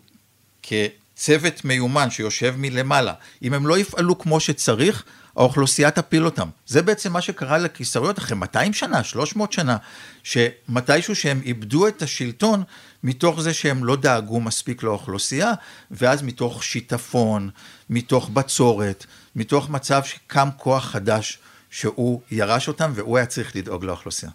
כצוות 0.63 1.65
מיומן 1.65 2.11
שיושב 2.11 2.55
מלמעלה, 2.59 3.15
אם 3.43 3.55
הם 3.55 3.67
לא 3.67 3.79
יפעלו 3.79 4.19
כמו 4.19 4.41
שצריך, 4.41 5.05
האוכלוסייה 5.37 5.91
תפיל 5.91 6.25
אותם. 6.25 6.49
זה 6.67 6.83
בעצם 6.83 7.13
מה 7.13 7.21
שקרה 7.21 7.59
לקיסריות 7.59 8.19
אחרי 8.19 8.37
200 8.37 8.73
שנה, 8.73 9.05
300 9.05 9.53
שנה, 9.53 9.77
שמתישהו 10.23 11.15
שהם 11.17 11.41
איבדו 11.45 11.89
את 11.89 12.03
השלטון 12.03 12.63
מתוך 13.05 13.41
זה 13.41 13.55
שהם 13.55 13.85
לא 13.85 13.97
דאגו 13.97 14.41
מספיק 14.41 14.83
לאוכלוסייה, 14.83 15.53
ואז 15.91 16.23
מתוך 16.23 16.65
שיטפון, 16.65 17.51
מתוך 17.91 18.29
בצורת, 18.29 19.07
מתוך 19.37 19.71
מצב 19.71 20.05
שקם 20.05 20.49
כוח 20.57 20.85
חדש 20.85 21.39
שהוא 21.71 22.21
ירש 22.31 22.69
אותם 22.69 22.93
והוא 22.95 23.17
היה 23.17 23.27
צריך 23.27 23.57
לדאוג 23.57 23.85
לאוכלוסייה. 23.85 24.33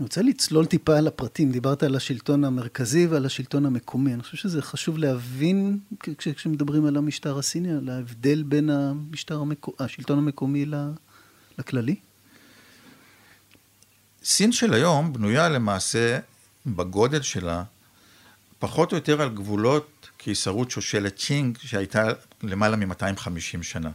אני 0.00 0.04
רוצה 0.04 0.22
לצלול 0.22 0.66
טיפה 0.66 0.98
על 0.98 1.06
הפרטים. 1.06 1.52
דיברת 1.52 1.82
על 1.82 1.96
השלטון 1.96 2.44
המרכזי 2.44 3.06
ועל 3.06 3.26
השלטון 3.26 3.66
המקומי. 3.66 4.14
אני 4.14 4.22
חושב 4.22 4.36
שזה 4.36 4.62
חשוב 4.62 4.98
להבין, 4.98 5.78
כש, 6.18 6.28
כשמדברים 6.28 6.86
על 6.86 6.96
המשטר 6.96 7.38
הסיני, 7.38 7.72
על 7.72 7.88
ההבדל 7.88 8.42
בין 8.42 8.70
המשטר 8.70 9.40
המקו... 9.40 9.72
השלטון 9.78 10.18
המקומי 10.18 10.64
לכללי. 11.58 11.96
סין 14.24 14.52
של 14.52 14.72
היום 14.72 15.12
בנויה 15.12 15.48
למעשה 15.48 16.18
בגודל 16.66 17.22
שלה, 17.22 17.62
פחות 18.58 18.92
או 18.92 18.96
יותר 18.96 19.22
על 19.22 19.28
גבולות 19.28 20.08
קיסרות 20.16 20.70
שושלת 20.70 21.16
צ'ינג, 21.16 21.58
שהייתה 21.62 22.08
למעלה 22.42 22.76
מ-250 22.76 23.62
שנה. 23.62 23.90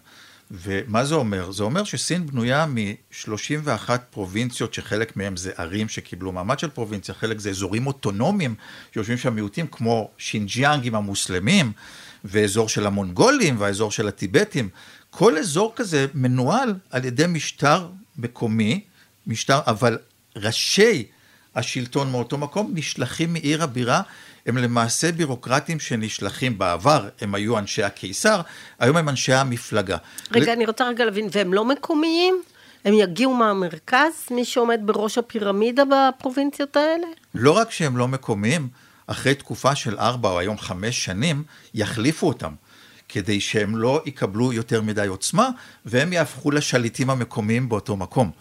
ומה 0.52 1.06
זה 1.06 1.16
אומר? 1.16 1.52
זה 1.52 1.64
אומר 1.64 1.84
שסין 1.84 2.26
בנויה 2.26 2.66
מ-31 2.66 3.90
פרובינציות 4.10 4.74
שחלק 4.74 5.18
מהם 5.18 5.38
זה 5.38 5.52
ערים 5.58 5.90
שקיבלו 5.90 6.32
מעמד 6.32 6.60
של 6.60 6.70
פרובינציה, 6.70 7.16
חלק 7.16 7.40
זה 7.40 7.50
אזורים 7.50 7.88
אוטונומיים 7.88 8.56
שיושבים 8.94 9.18
שם 9.18 9.34
מיעוטים 9.34 9.68
כמו 9.68 10.10
שינג'יאנג 10.18 10.88
עם 10.88 10.96
המוסלמים, 10.96 11.72
ואזור 12.24 12.70
של 12.70 12.88
המונגולים 12.88 13.56
והאזור 13.60 13.92
של 13.92 14.08
הטיבטים. 14.08 14.70
כל 15.10 15.38
אזור 15.38 15.74
כזה 15.76 16.06
מנוהל 16.14 16.74
על 16.90 17.06
ידי 17.06 17.26
משטר 17.28 17.88
מקומי, 18.18 18.84
משטר, 19.28 19.60
אבל 19.68 19.98
ראשי 20.36 21.06
השלטון 21.56 22.12
מאותו 22.12 22.38
מקום 22.38 22.72
נשלחים 22.76 23.34
מעיר 23.34 23.64
הבירה 23.64 24.02
הם 24.46 24.58
למעשה 24.58 25.12
בירוקרטים 25.12 25.80
שנשלחים 25.80 26.58
בעבר, 26.58 27.10
הם 27.22 27.36
היו 27.36 27.58
אנשי 27.60 27.84
הקיסר, 27.84 28.42
היום 28.80 28.98
הם 28.98 29.10
אנשי 29.10 29.34
המפלגה. 29.34 29.98
רגע, 30.32 30.46
ל... 30.46 30.50
אני 30.50 30.66
רוצה 30.66 30.88
רגע 30.88 31.06
להבין, 31.06 31.28
והם 31.32 31.54
לא 31.54 31.66
מקומיים? 31.66 32.42
הם 32.86 32.94
יגיעו 32.94 33.34
מהמרכז, 33.34 34.14
מי 34.32 34.46
שעומד 34.46 34.80
בראש 34.86 35.18
הפירמידה 35.18 35.84
בפרובינציות 35.86 36.76
האלה? 36.76 37.08
לא 37.36 37.52
רק 37.52 37.72
שהם 37.72 37.98
לא 37.98 38.08
מקומיים, 38.08 38.68
אחרי 39.08 39.36
תקופה 39.36 39.76
של 39.76 39.98
ארבע 40.00 40.30
או 40.30 40.40
היום 40.40 40.58
חמש 40.58 41.06
שנים, 41.06 41.44
יחליפו 41.74 42.28
אותם. 42.28 42.54
כדי 43.10 43.42
שהם 43.42 43.78
לא 43.78 44.02
יקבלו 44.06 44.54
יותר 44.54 44.82
מדי 44.82 45.08
עוצמה, 45.08 45.50
והם 45.86 46.14
יהפכו 46.14 46.52
לשליטים 46.52 47.10
המקומיים 47.10 47.70
באותו 47.70 47.98
מקום. 47.98 48.32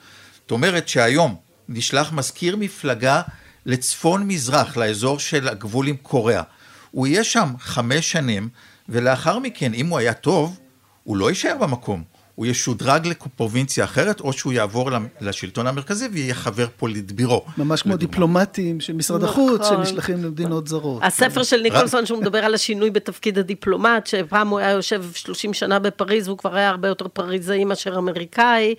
זאת 0.42 0.50
אומרת 0.50 0.88
שהיום 0.88 1.36
נשלח 1.68 2.12
מזכיר 2.12 2.56
מפלגה 2.56 3.22
לצפון 3.66 4.28
מזרח, 4.28 4.76
לאזור 4.76 5.18
של 5.18 5.48
הגבול 5.48 5.88
עם 5.88 5.96
קוריאה. 5.96 6.42
הוא 6.90 7.06
יהיה 7.06 7.24
שם 7.24 7.48
חמש 7.58 8.12
שנים, 8.12 8.48
ולאחר 8.88 9.38
מכן, 9.38 9.74
אם 9.74 9.86
הוא 9.86 9.98
היה 9.98 10.14
טוב, 10.14 10.60
הוא 11.04 11.16
לא 11.16 11.28
יישאר 11.28 11.56
במקום. 11.60 12.13
הוא 12.34 12.46
ישודרג 12.46 13.06
לפרובינציה 13.06 13.84
אחרת, 13.84 14.20
או 14.20 14.32
שהוא 14.32 14.52
יעבור 14.52 14.90
לשלטון 15.20 15.66
המרכזי 15.66 16.06
ויהיה 16.12 16.34
חבר 16.34 16.66
פוליטבירו. 16.76 17.44
ממש 17.58 17.82
כמו 17.82 17.96
דיפלומטים 17.96 18.80
של 18.80 18.92
משרד 18.92 19.24
החוץ, 19.24 19.60
נכון. 19.60 19.76
שנשלחים 19.76 20.24
למדינות 20.24 20.68
זרות. 20.68 21.02
הספר 21.04 21.42
של 21.42 21.62
ניקולסון, 21.62 22.06
שהוא 22.06 22.20
מדבר 22.20 22.38
על 22.38 22.54
השינוי 22.54 22.90
בתפקיד 22.90 23.38
הדיפלומט, 23.38 24.06
שפעם 24.06 24.48
הוא 24.48 24.58
היה 24.58 24.70
יושב 24.70 25.04
30 25.14 25.54
שנה 25.54 25.78
בפריז, 25.78 26.28
והוא 26.28 26.38
כבר 26.38 26.56
היה 26.56 26.68
הרבה 26.68 26.88
יותר 26.88 27.08
פריזאי 27.08 27.64
מאשר 27.64 27.98
אמריקאי, 27.98 28.74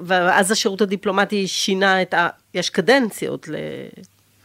ואז 0.00 0.50
השירות 0.50 0.80
הדיפלומטי 0.80 1.48
שינה 1.48 2.02
את 2.02 2.14
ה... 2.14 2.28
יש 2.54 2.70
קדנציות 2.70 3.48
ל... 3.48 3.54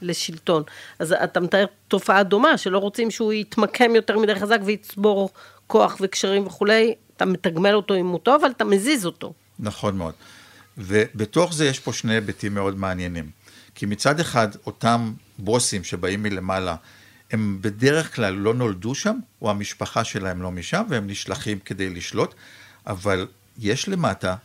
לשלטון. 0.02 0.64
אז 1.00 1.16
אתה 1.24 1.40
מתאר 1.40 1.66
תופעה 1.88 2.24
דומה, 2.24 2.58
שלא 2.58 2.78
רוצים 2.78 3.12
שהוא 3.12 3.34
יתמקם 3.34 3.96
יותר 3.96 4.18
מדי 4.20 4.36
חזק 4.36 4.60
ויצבור 4.64 5.30
כוח 5.68 5.98
וקשרים 6.02 6.48
וכולי, 6.48 6.94
אתה 7.24 7.32
מתגמל 7.32 7.74
אותו 7.74 7.96
אם 7.96 8.08
הוא 8.08 8.20
טוב, 8.20 8.42
אבל 8.42 8.52
אתה 8.52 8.64
מזיז 8.64 9.06
אותו. 9.06 9.34
נכון 9.60 9.98
מאוד. 9.98 10.14
ובתוך 10.78 11.54
זה 11.54 11.66
יש 11.66 11.80
פה 11.80 11.94
שני 11.94 12.14
היבטים 12.14 12.54
מאוד 12.54 12.78
מעניינים. 12.78 13.30
כי 13.76 13.86
מצד 13.86 14.20
אחד, 14.20 14.48
אותם 14.66 15.14
בוסים 15.38 15.84
שבאים 15.84 16.24
מלמעלה, 16.24 16.76
הם 17.32 17.58
בדרך 17.62 18.16
כלל 18.16 18.34
לא 18.34 18.54
נולדו 18.54 18.96
שם, 18.96 19.20
או 19.42 19.50
המשפחה 19.50 20.04
שלהם 20.04 20.42
לא 20.42 20.52
משם, 20.52 20.84
והם 20.90 21.08
נשלחים 21.08 21.60
כדי 21.60 21.90
לשלוט, 21.90 22.34
אבל 22.88 23.28
יש 23.60 23.90
למטה 23.90 24.36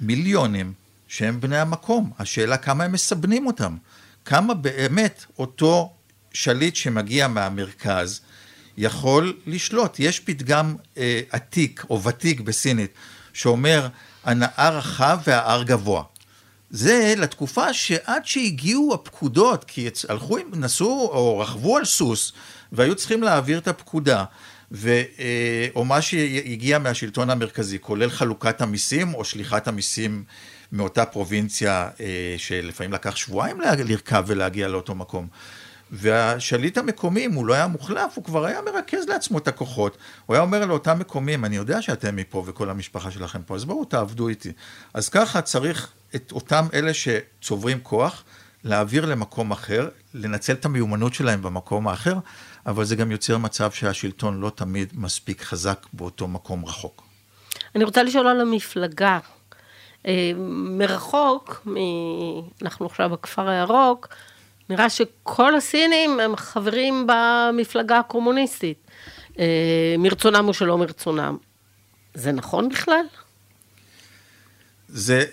מיליונים 0.00 0.72
שהם 1.08 1.40
בני 1.40 1.58
המקום. 1.58 2.12
השאלה 2.18 2.56
כמה 2.56 2.84
הם 2.84 2.92
מסבנים 2.92 3.46
אותם. 3.46 3.76
כמה 4.24 4.54
באמת 4.54 5.24
אותו 5.38 5.92
שליט 6.32 6.76
שמגיע 6.76 7.28
מהמרכז, 7.28 8.20
יכול 8.78 9.36
לשלוט. 9.46 9.96
יש 9.98 10.20
פתגם 10.20 10.74
אה, 10.98 11.20
עתיק 11.30 11.84
או 11.90 12.02
ותיק 12.02 12.40
בסינית 12.40 12.90
שאומר, 13.32 13.88
הנהר 14.24 14.76
רחב 14.76 15.18
וההר 15.26 15.62
גבוה. 15.62 16.02
זה 16.70 17.14
לתקופה 17.16 17.74
שעד 17.74 18.26
שהגיעו 18.26 18.94
הפקודות, 18.94 19.64
כי 19.64 19.88
הלכו, 20.08 20.38
נסעו 20.52 21.10
או 21.12 21.38
רכבו 21.38 21.76
על 21.76 21.84
סוס 21.84 22.32
והיו 22.72 22.94
צריכים 22.94 23.22
להעביר 23.22 23.58
את 23.58 23.68
הפקודה, 23.68 24.24
ו, 24.72 25.02
אה, 25.18 25.68
או 25.74 25.84
מה 25.84 26.02
שהגיע 26.02 26.78
מהשלטון 26.78 27.30
המרכזי, 27.30 27.78
כולל 27.80 28.10
חלוקת 28.10 28.60
המיסים 28.60 29.14
או 29.14 29.24
שליחת 29.24 29.68
המיסים 29.68 30.24
מאותה 30.72 31.04
פרובינציה 31.04 31.88
אה, 32.00 32.34
שלפעמים 32.38 32.92
לקח 32.92 33.16
שבועיים 33.16 33.60
לרכב 33.60 34.24
ולהגיע 34.26 34.68
לאותו 34.68 34.94
מקום. 34.94 35.28
והשליט 35.90 36.78
המקומי, 36.78 37.26
אם 37.26 37.32
הוא 37.32 37.46
לא 37.46 37.54
היה 37.54 37.66
מוחלף, 37.66 38.12
הוא 38.16 38.24
כבר 38.24 38.44
היה 38.44 38.60
מרכז 38.62 39.08
לעצמו 39.08 39.38
את 39.38 39.48
הכוחות. 39.48 39.96
הוא 40.26 40.34
היה 40.34 40.42
אומר 40.42 40.66
לאותם 40.66 40.98
מקומים, 40.98 41.44
אני 41.44 41.56
יודע 41.56 41.82
שאתם 41.82 42.16
מפה 42.16 42.44
וכל 42.46 42.70
המשפחה 42.70 43.10
שלכם 43.10 43.42
פה, 43.42 43.54
אז 43.54 43.64
בואו 43.64 43.84
תעבדו 43.84 44.28
איתי. 44.28 44.52
אז 44.94 45.08
ככה 45.08 45.42
צריך 45.42 45.92
את 46.14 46.32
אותם 46.32 46.66
אלה 46.74 46.92
שצוברים 46.94 47.80
כוח, 47.82 48.24
להעביר 48.64 49.06
למקום 49.06 49.50
אחר, 49.50 49.88
לנצל 50.14 50.52
את 50.52 50.64
המיומנות 50.64 51.14
שלהם 51.14 51.42
במקום 51.42 51.88
האחר, 51.88 52.18
אבל 52.66 52.84
זה 52.84 52.96
גם 52.96 53.10
יוצר 53.10 53.38
מצב 53.38 53.70
שהשלטון 53.70 54.40
לא 54.40 54.50
תמיד 54.54 54.92
מספיק 54.94 55.42
חזק 55.42 55.86
באותו 55.92 56.28
מקום 56.28 56.64
רחוק. 56.64 57.02
אני 57.74 57.84
רוצה 57.84 58.02
לשאול 58.02 58.26
על 58.26 58.40
המפלגה. 58.40 59.18
אה, 60.06 60.32
מרחוק, 60.78 61.66
מ... 61.66 61.74
אנחנו 62.62 62.86
עכשיו 62.86 63.10
בכפר 63.10 63.48
הירוק, 63.48 64.08
נראה 64.70 64.90
שכל 64.90 65.56
הסינים 65.56 66.20
הם 66.20 66.36
חברים 66.36 67.06
במפלגה 67.06 67.98
הקומוניסטית. 67.98 68.78
אה, 69.38 69.94
מרצונם 69.98 70.48
או 70.48 70.54
שלא 70.54 70.78
מרצונם. 70.78 71.36
זה 72.14 72.32
נכון 72.32 72.68
בכלל? 72.68 73.04
זה, 74.88 75.24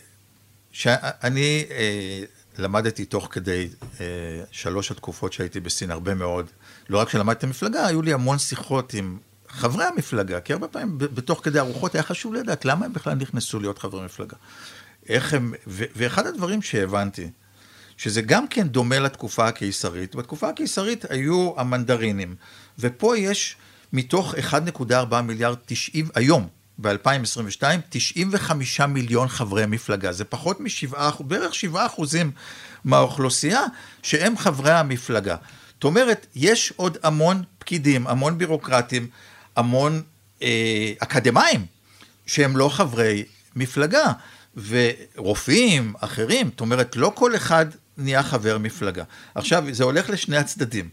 שאני 0.72 1.66
אה, 1.72 2.24
למדתי 2.58 3.06
תוך 3.06 3.28
כדי 3.32 3.70
אה, 4.02 4.06
שלוש 4.52 4.92
התקופות 4.92 5.34
שהייתי 5.34 5.60
בסין 5.60 5.92
הרבה 5.92 6.14
מאוד, 6.14 6.46
לא 6.90 7.00
רק 7.00 7.10
שלמדתי 7.10 7.46
מפלגה, 7.46 7.88
היו 7.88 8.02
לי 8.02 8.14
המון 8.14 8.38
שיחות 8.40 8.94
עם 8.94 9.18
חברי 9.48 9.86
המפלגה, 9.86 10.40
כי 10.40 10.54
הרבה 10.54 10.68
פעמים 10.68 10.98
בתוך 10.98 11.42
כדי 11.44 11.60
ארוחות 11.60 11.96
היה 11.96 12.04
חשוב 12.04 12.34
לדעת 12.34 12.66
למה 12.66 12.86
הם 12.86 12.94
בכלל 12.94 13.14
נכנסו 13.14 13.60
להיות 13.60 13.80
חברי 13.80 14.06
מפלגה. 14.06 14.38
איך 15.10 15.34
הם, 15.34 15.54
ו, 15.68 15.84
ואחד 15.96 16.28
הדברים 16.28 16.62
שהבנתי, 16.62 17.30
שזה 17.98 18.22
גם 18.22 18.48
כן 18.48 18.68
דומה 18.68 19.00
לתקופה 19.00 19.48
הקיסרית, 19.48 20.16
בתקופה 20.16 20.50
הקיסרית 20.50 21.12
היו 21.12 21.54
המנדרינים, 21.58 22.36
ופה 22.80 23.18
יש 23.18 23.56
מתוך 23.94 24.36
1.4 24.36 25.22
מיליארד 25.22 25.58
90, 25.66 26.10
היום, 26.16 26.48
ב-2022, 26.78 27.64
95 27.90 28.82
מיליון 28.82 29.28
חברי 29.28 29.66
מפלגה. 29.66 30.12
זה 30.12 30.26
פחות 30.26 30.60
משבעה, 30.60 31.12
בערך 31.20 31.56
7 31.56 31.86
אחוזים 31.86 32.32
מהאוכלוסייה 32.84 33.66
שהם 34.04 34.38
חברי 34.38 34.72
המפלגה. 34.72 35.36
זאת 35.74 35.84
אומרת, 35.84 36.28
יש 36.36 36.74
עוד 36.76 36.98
המון 37.04 37.44
פקידים, 37.60 38.08
המון 38.08 38.38
בירוקרטים, 38.38 39.08
המון 39.56 40.02
אה, 40.42 40.94
אקדמאים, 41.00 41.66
שהם 42.26 42.58
לא 42.58 42.70
חברי 42.70 43.24
מפלגה, 43.56 44.12
ורופאים, 44.68 45.94
אחרים, 46.00 46.50
זאת 46.50 46.62
אומרת, 46.62 46.96
לא 46.96 47.12
כל 47.16 47.36
אחד 47.36 47.66
נהיה 47.98 48.24
חבר 48.24 48.58
מפלגה. 48.58 49.04
עכשיו, 49.36 49.64
זה 49.72 49.84
הולך 49.84 50.10
לשני 50.10 50.38
הצדדים. 50.38 50.90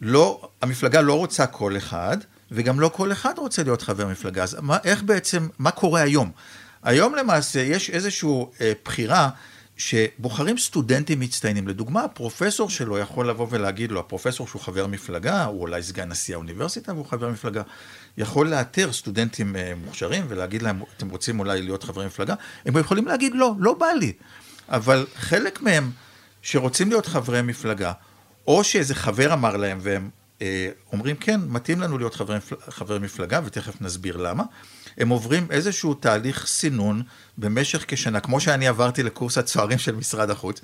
לא, 0.00 0.48
המפלגה 0.62 1.00
לא 1.00 1.14
רוצה 1.14 1.46
כל 1.46 1.76
אחד, 1.76 2.16
וגם 2.50 2.80
לא 2.80 2.90
כל 2.94 3.12
אחד 3.12 3.34
רוצה 3.38 3.62
להיות 3.62 3.82
חבר 3.82 4.06
מפלגה. 4.06 4.42
אז 4.42 4.56
מה, 4.60 4.78
איך 4.84 5.02
בעצם, 5.02 5.48
מה 5.58 5.70
קורה 5.70 6.00
היום? 6.00 6.30
היום 6.82 7.14
למעשה 7.14 7.60
יש 7.60 7.90
איזושהי 7.90 8.28
אה, 8.60 8.72
בחירה 8.84 9.30
שבוחרים 9.76 10.58
סטודנטים 10.58 11.20
מצטיינים. 11.20 11.68
לדוגמה, 11.68 12.04
הפרופסור 12.04 12.70
שלו 12.70 12.98
יכול 12.98 13.28
לבוא 13.28 13.46
ולהגיד 13.50 13.92
לו, 13.92 14.00
הפרופסור 14.00 14.46
שהוא 14.46 14.62
חבר 14.62 14.86
מפלגה, 14.86 15.44
הוא 15.44 15.60
אולי 15.60 15.82
סגן 15.82 16.08
נשיא 16.08 16.34
האוניברסיטה 16.34 16.92
והוא 16.92 17.06
חבר 17.06 17.28
מפלגה, 17.28 17.62
יכול 18.16 18.48
לאתר 18.48 18.92
סטודנטים 18.92 19.56
אה, 19.56 19.72
מוכשרים 19.84 20.24
ולהגיד 20.28 20.62
להם, 20.62 20.82
אתם 20.96 21.08
רוצים 21.08 21.40
אולי 21.40 21.62
להיות 21.62 21.84
חברי 21.84 22.06
מפלגה? 22.06 22.34
הם 22.66 22.76
יכולים 22.76 23.06
להגיד, 23.06 23.32
לא, 23.34 23.52
לא 23.58 23.74
בא 23.74 23.86
לי. 23.86 24.12
אבל 24.68 25.06
חלק 25.16 25.62
מהם 25.62 25.90
שרוצים 26.42 26.88
להיות 26.88 27.06
חברי 27.06 27.42
מפלגה, 27.42 27.92
או 28.46 28.64
שאיזה 28.64 28.94
חבר 28.94 29.32
אמר 29.32 29.56
להם 29.56 29.78
והם 29.82 30.10
אה, 30.42 30.68
אומרים, 30.92 31.16
כן, 31.16 31.40
מתאים 31.48 31.80
לנו 31.80 31.98
להיות 31.98 32.14
חבר, 32.14 32.38
חבר 32.68 32.98
מפלגה, 32.98 33.40
ותכף 33.44 33.80
נסביר 33.80 34.16
למה. 34.16 34.44
הם 34.98 35.08
עוברים 35.08 35.46
איזשהו 35.50 35.94
תהליך 35.94 36.46
סינון 36.46 37.02
במשך 37.38 37.84
כשנה, 37.88 38.20
כמו 38.20 38.40
שאני 38.40 38.68
עברתי 38.68 39.02
לקורס 39.02 39.38
הצוערים 39.38 39.78
של 39.78 39.94
משרד 39.94 40.30
החוץ, 40.30 40.60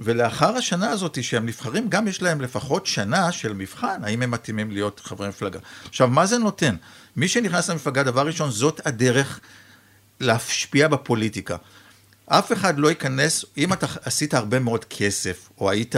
ולאחר 0.00 0.56
השנה 0.56 0.90
הזאת 0.90 1.24
שהם 1.24 1.46
נבחרים, 1.46 1.88
גם 1.88 2.08
יש 2.08 2.22
להם 2.22 2.40
לפחות 2.40 2.86
שנה 2.86 3.32
של 3.32 3.52
מבחן, 3.52 4.04
האם 4.04 4.22
הם 4.22 4.30
מתאימים 4.30 4.70
להיות 4.70 5.00
חברי 5.04 5.28
מפלגה. 5.28 5.58
עכשיו, 5.88 6.08
מה 6.08 6.26
זה 6.26 6.38
נותן? 6.38 6.76
מי 7.16 7.28
שנכנס 7.28 7.70
למפלגה, 7.70 8.02
דבר 8.02 8.26
ראשון, 8.26 8.50
זאת 8.50 8.86
הדרך 8.86 9.40
להשפיע 10.20 10.88
בפוליטיקה. 10.88 11.56
אף 12.26 12.52
אחד 12.52 12.78
לא 12.78 12.88
ייכנס, 12.88 13.44
אם 13.58 13.72
אתה 13.72 13.86
עשית 14.02 14.34
הרבה 14.34 14.58
מאוד 14.58 14.84
כסף, 14.84 15.48
או 15.58 15.70
היית 15.70 15.94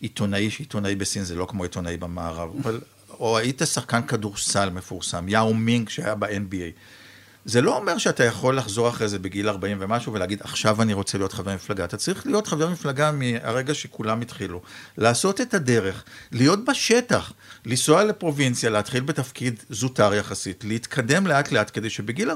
עיתונאי, 0.00 0.50
שעיתונאי 0.50 0.94
בסין 0.94 1.24
זה 1.24 1.34
לא 1.34 1.46
כמו 1.50 1.62
עיתונאי 1.62 1.96
במערב, 1.96 2.50
אבל, 2.62 2.80
או 3.10 3.38
היית 3.38 3.62
שחקן 3.64 4.02
כדורסל 4.02 4.70
מפורסם, 4.70 5.28
יאו 5.28 5.54
מינג 5.54 5.88
שהיה 5.88 6.14
ב-NBA. 6.14 6.72
זה 7.44 7.60
לא 7.60 7.76
אומר 7.76 7.98
שאתה 7.98 8.24
יכול 8.24 8.58
לחזור 8.58 8.88
אחרי 8.88 9.08
זה 9.08 9.18
בגיל 9.18 9.48
40 9.48 9.76
ומשהו 9.80 10.12
ולהגיד, 10.12 10.40
עכשיו 10.42 10.82
אני 10.82 10.92
רוצה 10.92 11.18
להיות 11.18 11.32
חבר 11.32 11.54
מפלגה. 11.54 11.84
אתה 11.84 11.96
צריך 11.96 12.26
להיות 12.26 12.46
חבר 12.46 12.68
מפלגה 12.68 13.12
מהרגע 13.12 13.74
שכולם 13.74 14.20
התחילו. 14.20 14.62
לעשות 14.98 15.40
את 15.40 15.54
הדרך, 15.54 16.04
להיות 16.32 16.64
בשטח, 16.64 17.32
לנסוע 17.66 18.04
לפרובינציה, 18.04 18.70
להתחיל 18.70 19.02
בתפקיד 19.02 19.62
זוטר 19.70 20.14
יחסית, 20.14 20.64
להתקדם 20.64 21.26
לאט 21.26 21.52
לאט, 21.52 21.70
כדי 21.74 21.90
שבגיל 21.90 22.30
40-50, 22.30 22.34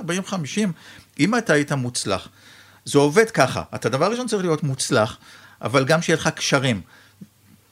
אם 1.20 1.38
אתה 1.38 1.52
היית 1.52 1.72
מוצלח, 1.72 2.28
זה 2.84 2.98
עובד 2.98 3.30
ככה. 3.30 3.62
אתה 3.74 3.88
דבר 3.88 4.10
ראשון 4.10 4.26
צריך 4.26 4.42
להיות 4.42 4.62
מוצלח, 4.62 5.18
אבל 5.62 5.84
גם 5.84 6.02
שיהיה 6.02 6.16
לך 6.16 6.28
קשרים. 6.28 6.80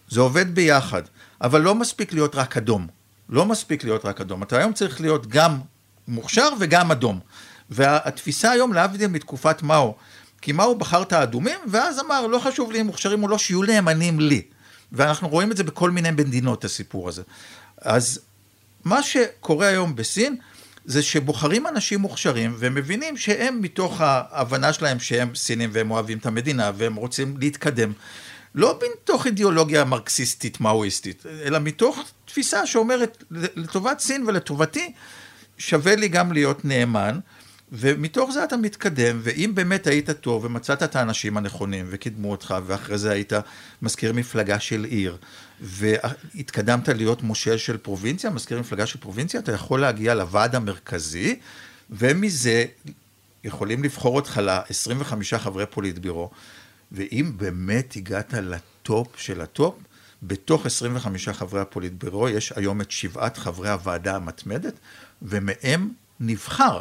זה 0.08 0.20
עובד 0.20 0.54
ביחד, 0.54 1.02
אבל 1.40 1.60
לא 1.60 1.74
מספיק 1.74 2.12
להיות 2.12 2.34
רק 2.34 2.56
אדום. 2.56 2.86
לא 3.28 3.46
מספיק 3.46 3.84
להיות 3.84 4.04
רק 4.04 4.20
אדום. 4.20 4.42
אתה 4.42 4.58
היום 4.58 4.72
צריך 4.72 5.00
להיות 5.00 5.26
גם 5.26 5.58
מוכשר 6.08 6.48
וגם 6.58 6.90
אדום. 6.90 7.20
והתפיסה 7.70 8.50
היום, 8.50 8.72
להבדיל 8.72 9.06
מתקופת 9.06 9.62
מאו, 9.62 9.94
כי 10.42 10.52
מאו 10.52 10.78
בחר 10.78 11.02
את 11.02 11.12
האדומים, 11.12 11.58
ואז 11.66 12.00
אמר, 12.00 12.26
לא 12.26 12.38
חשוב 12.38 12.72
לי 12.72 12.80
אם 12.80 12.86
מוכשרים 12.86 13.22
או 13.22 13.28
לא, 13.28 13.38
שיהיו 13.38 13.62
נאמנים 13.62 14.20
לי. 14.20 14.42
ואנחנו 14.92 15.28
רואים 15.28 15.52
את 15.52 15.56
זה 15.56 15.64
בכל 15.64 15.90
מיני 15.90 16.10
מדינות, 16.10 16.64
הסיפור 16.64 17.08
הזה. 17.08 17.22
אז 17.80 18.20
מה 18.84 19.02
שקורה 19.02 19.66
היום 19.66 19.96
בסין, 19.96 20.36
זה 20.88 21.02
שבוחרים 21.02 21.66
אנשים 21.66 22.00
מוכשרים 22.00 22.54
ומבינים 22.58 23.16
שהם 23.16 23.60
מתוך 23.62 24.00
ההבנה 24.00 24.72
שלהם 24.72 25.00
שהם 25.00 25.34
סינים 25.34 25.70
והם 25.72 25.90
אוהבים 25.90 26.18
את 26.18 26.26
המדינה 26.26 26.70
והם 26.76 26.94
רוצים 26.94 27.36
להתקדם. 27.38 27.92
לא 28.54 28.78
מתוך 29.02 29.26
אידיאולוגיה 29.26 29.84
מרקסיסטית 29.84 30.60
מאואיסטית, 30.60 31.24
אלא 31.44 31.58
מתוך 31.58 31.98
תפיסה 32.24 32.66
שאומרת 32.66 33.24
לטובת 33.30 34.00
סין 34.00 34.24
ולטובתי 34.26 34.92
שווה 35.58 35.96
לי 35.96 36.08
גם 36.08 36.32
להיות 36.32 36.64
נאמן, 36.64 37.18
ומתוך 37.72 38.30
זה 38.30 38.44
אתה 38.44 38.56
מתקדם, 38.56 39.20
ואם 39.22 39.50
באמת 39.54 39.86
היית 39.86 40.10
טוב 40.10 40.44
ומצאת 40.44 40.82
את 40.82 40.96
האנשים 40.96 41.36
הנכונים 41.36 41.86
וקידמו 41.88 42.30
אותך, 42.30 42.54
ואחרי 42.66 42.98
זה 42.98 43.10
היית 43.12 43.32
מזכיר 43.82 44.12
מפלגה 44.12 44.60
של 44.60 44.84
עיר, 44.84 45.16
והתקדמת 45.60 46.88
להיות 46.88 47.22
מושל 47.22 47.56
של 47.56 47.76
פרובינציה, 47.76 48.30
מזכיר 48.30 48.60
מפלגה 48.60 48.86
של 48.86 48.98
פרובינציה, 48.98 49.40
אתה 49.40 49.52
יכול 49.52 49.80
להגיע 49.80 50.14
לוועד 50.14 50.54
המרכזי, 50.54 51.38
ומזה 51.90 52.64
יכולים 53.44 53.84
לבחור 53.84 54.16
אותך 54.16 54.40
ל-25 54.42 55.38
חברי 55.38 55.66
פוליטבירו, 55.66 56.30
ואם 56.92 57.32
באמת 57.36 57.96
הגעת 57.96 58.34
לטופ 58.34 59.08
של 59.16 59.40
הטופ, 59.40 59.74
בתוך 60.22 60.66
25 60.66 61.28
חברי 61.28 61.60
הפוליטבירו 61.60 62.28
יש 62.28 62.52
היום 62.56 62.80
את 62.80 62.90
שבעת 62.90 63.36
חברי 63.36 63.70
הוועדה 63.70 64.16
המתמדת, 64.16 64.74
ומהם 65.22 65.90
נבחר 66.20 66.80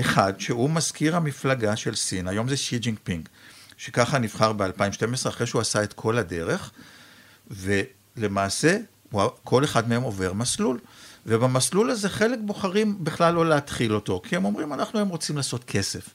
אחד 0.00 0.32
שהוא 0.38 0.70
מזכיר 0.70 1.16
המפלגה 1.16 1.76
של 1.76 1.94
סין, 1.94 2.28
היום 2.28 2.48
זה 2.48 2.56
שי 2.56 2.78
ג'ינג 2.78 2.98
פינג, 3.04 3.28
שככה 3.76 4.18
נבחר 4.18 4.52
ב-2012 4.52 5.28
אחרי 5.28 5.46
שהוא 5.46 5.60
עשה 5.60 5.82
את 5.82 5.92
כל 5.92 6.18
הדרך, 6.18 6.70
ולמעשה 7.50 8.76
כל 9.44 9.64
אחד 9.64 9.88
מהם 9.88 10.02
עובר 10.02 10.32
מסלול. 10.32 10.78
ובמסלול 11.26 11.90
הזה 11.90 12.08
חלק 12.08 12.38
בוחרים 12.42 13.04
בכלל 13.04 13.34
לא 13.34 13.46
להתחיל 13.46 13.94
אותו, 13.94 14.22
כי 14.24 14.36
הם 14.36 14.44
אומרים, 14.44 14.72
אנחנו 14.72 14.98
היום 14.98 15.08
רוצים 15.08 15.36
לעשות 15.36 15.64
כסף. 15.64 16.08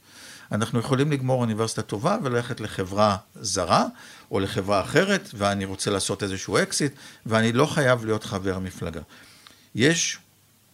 אנחנו 0.52 0.80
יכולים 0.80 1.12
לגמור 1.12 1.42
אוניברסיטה 1.42 1.82
טובה 1.82 2.18
וללכת 2.24 2.60
לחברה 2.60 3.18
זרה 3.36 3.86
או 4.32 4.40
לחברה 4.40 4.82
אחרת, 4.82 5.30
ואני 5.34 5.66
רוצה 5.66 5.92
לעשות 5.92 6.24
איזשהו 6.24 6.58
אקזיט, 6.58 6.94
ואני 7.26 7.52
לא 7.52 7.66
חייב 7.66 8.06
להיות 8.06 8.24
חבר 8.24 8.60
מפלגה. 8.60 9.02
יש, 9.76 10.18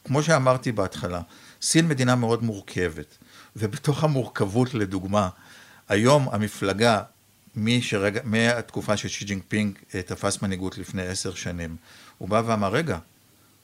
כמו 0.06 0.24
שאמרתי 0.24 0.72
בהתחלה, 0.72 1.22
סין 1.62 1.88
מדינה 1.88 2.16
מאוד 2.16 2.44
מורכבת, 2.44 3.18
ובתוך 3.56 4.04
המורכבות, 4.04 4.74
לדוגמה, 4.74 5.30
היום 5.90 6.30
המפלגה, 6.32 7.02
שרגע, 7.82 8.22
מהתקופה 8.24 8.98
ששי 8.98 9.26
ג'ינג 9.26 9.42
פינג 9.48 9.78
אה, 9.96 10.02
תפס 10.02 10.42
מנהיגות 10.42 10.78
לפני 10.78 11.08
עשר 11.08 11.34
שנים, 11.34 11.76
הוא 12.18 12.30
בא 12.30 12.42
ואמר, 12.46 12.72
רגע, 12.72 12.98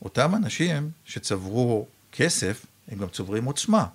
אותם 0.02 0.36
אנשים 0.36 0.90
שצברו 1.06 1.88
כסף, 2.12 2.66
הם 2.88 2.98
גם 2.98 3.08
צוברים 3.08 3.46
עוצמה. 3.46 3.86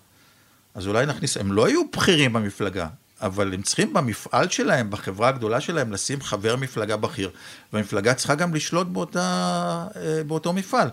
אז 0.75 0.87
אולי 0.87 1.07
נכניס, 1.07 1.37
הם 1.37 1.53
לא 1.53 1.67
היו 1.67 1.83
בכירים 1.97 2.33
במפלגה, 2.33 2.89
אבל 3.21 3.55
הם 3.55 3.63
צריכים 3.63 3.93
במפעל 3.93 4.49
שלהם, 4.49 4.91
בחברה 4.91 5.29
הגדולה 5.29 5.61
שלהם, 5.61 5.93
לשים 5.93 6.21
חבר 6.21 6.57
מפלגה 6.57 6.97
בכיר, 6.97 7.31
והמפלגה 7.73 8.15
צריכה 8.15 8.35
גם 8.35 8.55
לשלוט 8.55 8.87
באותה, 8.87 9.87
אה, 9.97 10.25
באותו 10.27 10.53
מפעל. 10.53 10.89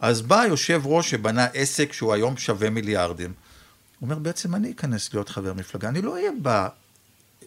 אז 0.00 0.22
בא 0.22 0.44
יושב 0.48 0.82
ראש 0.84 1.10
שבנה 1.10 1.44
עסק 1.44 1.92
שהוא 1.92 2.12
היום 2.12 2.36
שווה 2.36 2.70
מיליארדים, 2.70 3.32
הוא 4.00 4.06
אומר, 4.10 4.18
בעצם 4.18 4.54
אני 4.54 4.72
אכנס 4.72 5.14
להיות 5.14 5.28
חבר 5.28 5.52
מפלגה, 5.52 5.88
אני 5.88 6.02
לא 6.02 6.14
אהיה 6.14 6.30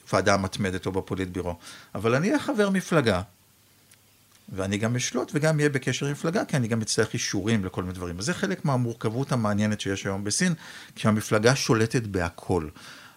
בוועדה 0.08 0.34
המתמדת 0.34 0.86
או 0.86 0.92
בפוליטבירו, 0.92 1.56
אבל 1.96 2.16
אני 2.16 2.28
אהיה 2.28 2.40
חבר 2.40 2.70
מפלגה, 2.70 3.22
ואני 4.50 4.78
גם 4.78 4.96
אשלוט 4.96 5.32
וגם 5.34 5.58
אהיה 5.58 5.70
בקשר 5.70 6.06
עם 6.06 6.12
מפלגה, 6.12 6.46
כי 6.46 6.58
אני 6.58 6.68
גם 6.68 6.82
אצטרך 6.82 7.14
אישורים 7.14 7.66
לכל 7.66 7.82
מיני 7.82 7.94
דברים. 7.94 8.20
אז 8.20 8.26
זה 8.26 8.34
חלק 8.34 8.66
מהמורכבות 8.66 9.32
המעניינת 9.32 9.82
שיש 9.82 10.06
היום 10.06 10.24
בסין, 10.24 10.54
כי 10.96 11.08
המפלגה 11.08 11.56
שולטת 11.56 12.04
בהכל. 12.04 12.68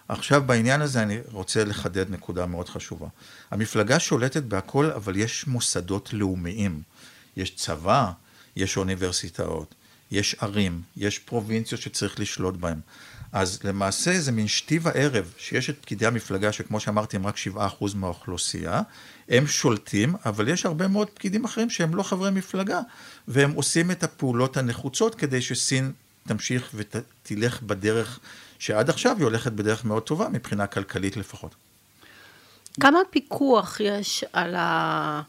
עכשיו 0.07 0.43
בעניין 0.45 0.81
הזה 0.81 1.01
אני 1.01 1.19
רוצה 1.31 1.63
לחדד 1.63 2.09
נקודה 2.09 2.45
מאוד 2.45 2.69
חשובה. 2.69 3.07
המפלגה 3.51 3.99
שולטת 3.99 4.43
בהכל, 4.43 4.91
אבל 4.91 5.15
יש 5.15 5.47
מוסדות 5.47 6.13
לאומיים. 6.13 6.81
יש 7.37 7.55
צבא, 7.55 8.11
יש 8.55 8.77
אוניברסיטאות, 8.77 9.75
יש 10.11 10.35
ערים, 10.39 10.81
יש 10.97 11.19
פרובינציות 11.19 11.81
שצריך 11.81 12.19
לשלוט 12.19 12.55
בהן. 12.55 12.79
אז 13.31 13.59
למעשה 13.63 14.19
זה 14.19 14.31
מין 14.31 14.47
שתי 14.47 14.79
וערב, 14.81 15.33
שיש 15.37 15.69
את 15.69 15.75
פקידי 15.81 16.05
המפלגה, 16.05 16.51
שכמו 16.51 16.79
שאמרתי, 16.79 17.17
הם 17.17 17.27
רק 17.27 17.35
7% 17.55 17.59
מהאוכלוסייה, 17.95 18.81
הם 19.29 19.47
שולטים, 19.47 20.15
אבל 20.25 20.47
יש 20.47 20.65
הרבה 20.65 20.87
מאוד 20.87 21.09
פקידים 21.09 21.45
אחרים 21.45 21.69
שהם 21.69 21.95
לא 21.95 22.03
חברי 22.03 22.31
מפלגה, 22.31 22.79
והם 23.27 23.51
עושים 23.51 23.91
את 23.91 24.03
הפעולות 24.03 24.57
הנחוצות 24.57 25.15
כדי 25.15 25.41
שסין 25.41 25.91
תמשיך 26.27 26.71
ותלך 26.73 27.61
בדרך 27.61 28.19
שעד 28.59 28.89
עכשיו 28.89 29.17
היא 29.17 29.23
הולכת 29.23 29.51
בדרך 29.51 29.85
מאוד 29.85 30.03
טובה, 30.03 30.29
מבחינה 30.29 30.67
כלכלית 30.67 31.17
לפחות. 31.17 31.55
כמה 32.79 32.99
פיקוח 33.09 33.79
יש 33.79 34.23
על, 34.33 34.55
ה... 34.55 35.21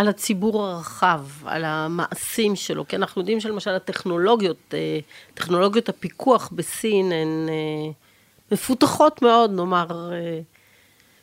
על 0.00 0.08
הציבור 0.08 0.66
הרחב, 0.66 1.20
על 1.44 1.64
המעשים 1.64 2.56
שלו? 2.56 2.88
כי 2.88 2.96
אנחנו 2.96 3.20
יודעים 3.20 3.40
שלמשל 3.40 3.70
הטכנולוגיות, 3.70 4.74
אה, 4.74 4.98
טכנולוגיות 5.34 5.88
הפיקוח 5.88 6.50
בסין 6.52 7.12
הן 7.12 7.48
אה, 7.48 7.90
מפותחות 8.52 9.22
מאוד, 9.22 9.50
נאמר, 9.50 10.12
אה, 10.12 10.40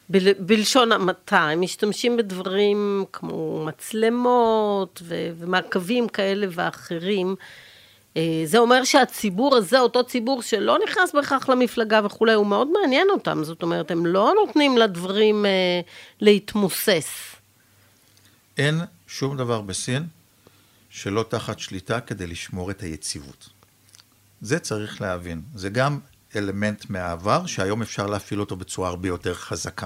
בל... 0.10 0.34
בלשון 0.40 0.92
המעטה. 0.92 1.40
הם 1.40 1.62
משתמשים 1.62 2.18
בדברים 2.18 3.06
כמו 3.12 3.66
מצלמות 3.66 5.02
ו... 5.04 5.30
ומעקבים 5.38 6.08
כאלה 6.08 6.48
ואחרים. 6.50 7.36
זה 8.46 8.58
אומר 8.58 8.84
שהציבור 8.84 9.56
הזה, 9.56 9.80
אותו 9.80 10.04
ציבור 10.04 10.42
שלא 10.42 10.78
נכנס 10.84 11.14
בהכרח 11.14 11.50
למפלגה 11.50 12.02
וכולי, 12.04 12.34
הוא 12.34 12.46
מאוד 12.46 12.68
מעניין 12.82 13.08
אותם. 13.10 13.44
זאת 13.44 13.62
אומרת, 13.64 13.92
הם 13.92 14.06
לא 14.06 14.34
נותנים 14.36 14.78
לדברים 14.78 15.46
להתמוסס. 16.22 17.37
אין 18.58 18.82
שום 19.08 19.38
דבר 19.38 19.62
בסין 19.62 20.08
שלא 20.90 21.26
תחת 21.30 21.60
שליטה 21.60 22.00
כדי 22.00 22.28
לשמור 22.28 22.72
את 22.72 22.82
היציבות. 22.82 23.50
זה 24.42 24.60
צריך 24.60 25.02
להבין. 25.02 25.42
זה 25.56 25.70
גם 25.70 26.00
אלמנט 26.36 26.90
מהעבר, 26.90 27.46
שהיום 27.46 27.82
אפשר 27.82 28.08
להפעיל 28.08 28.40
אותו 28.40 28.56
בצורה 28.56 28.90
הרבה 28.90 29.08
יותר 29.08 29.34
חזקה. 29.34 29.86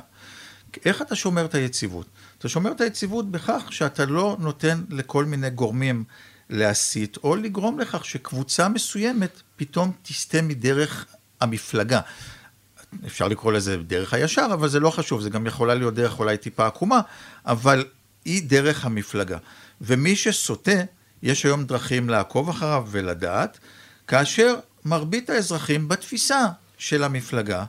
איך 0.85 1.01
אתה 1.01 1.15
שומר 1.15 1.45
את 1.45 1.55
היציבות? 1.55 2.05
אתה 2.37 2.49
שומר 2.49 2.71
את 2.71 2.81
היציבות 2.81 3.31
בכך 3.31 3.67
שאתה 3.69 4.05
לא 4.05 4.37
נותן 4.39 4.83
לכל 4.89 5.25
מיני 5.25 5.49
גורמים 5.49 6.03
להסית, 6.49 7.17
או 7.23 7.35
לגרום 7.35 7.79
לכך 7.79 8.05
שקבוצה 8.05 8.69
מסוימת 8.69 9.41
פתאום 9.55 9.91
תסטה 10.01 10.41
מדרך 10.41 11.05
המפלגה. 11.41 12.01
אפשר 13.05 13.27
לקרוא 13.27 13.51
לזה 13.51 13.77
דרך 13.77 14.13
הישר, 14.13 14.47
אבל 14.53 14.69
זה 14.69 14.79
לא 14.79 14.89
חשוב, 14.89 15.21
זה 15.21 15.29
גם 15.29 15.47
יכולה 15.47 15.75
להיות 15.75 15.93
דרך 15.93 16.19
אולי 16.19 16.37
טיפה 16.37 16.67
עקומה, 16.67 17.01
אבל 17.45 17.85
היא 18.25 18.43
דרך 18.43 18.85
המפלגה. 18.85 19.37
ומי 19.81 20.15
שסוטה, 20.15 20.81
יש 21.23 21.45
היום 21.45 21.65
דרכים 21.65 22.09
לעקוב 22.09 22.49
אחריו 22.49 22.87
ולדעת, 22.91 23.59
כאשר 24.07 24.55
מרבית 24.85 25.29
האזרחים 25.29 25.87
בתפיסה 25.87 26.47
של 26.77 27.03
המפלגה 27.03 27.65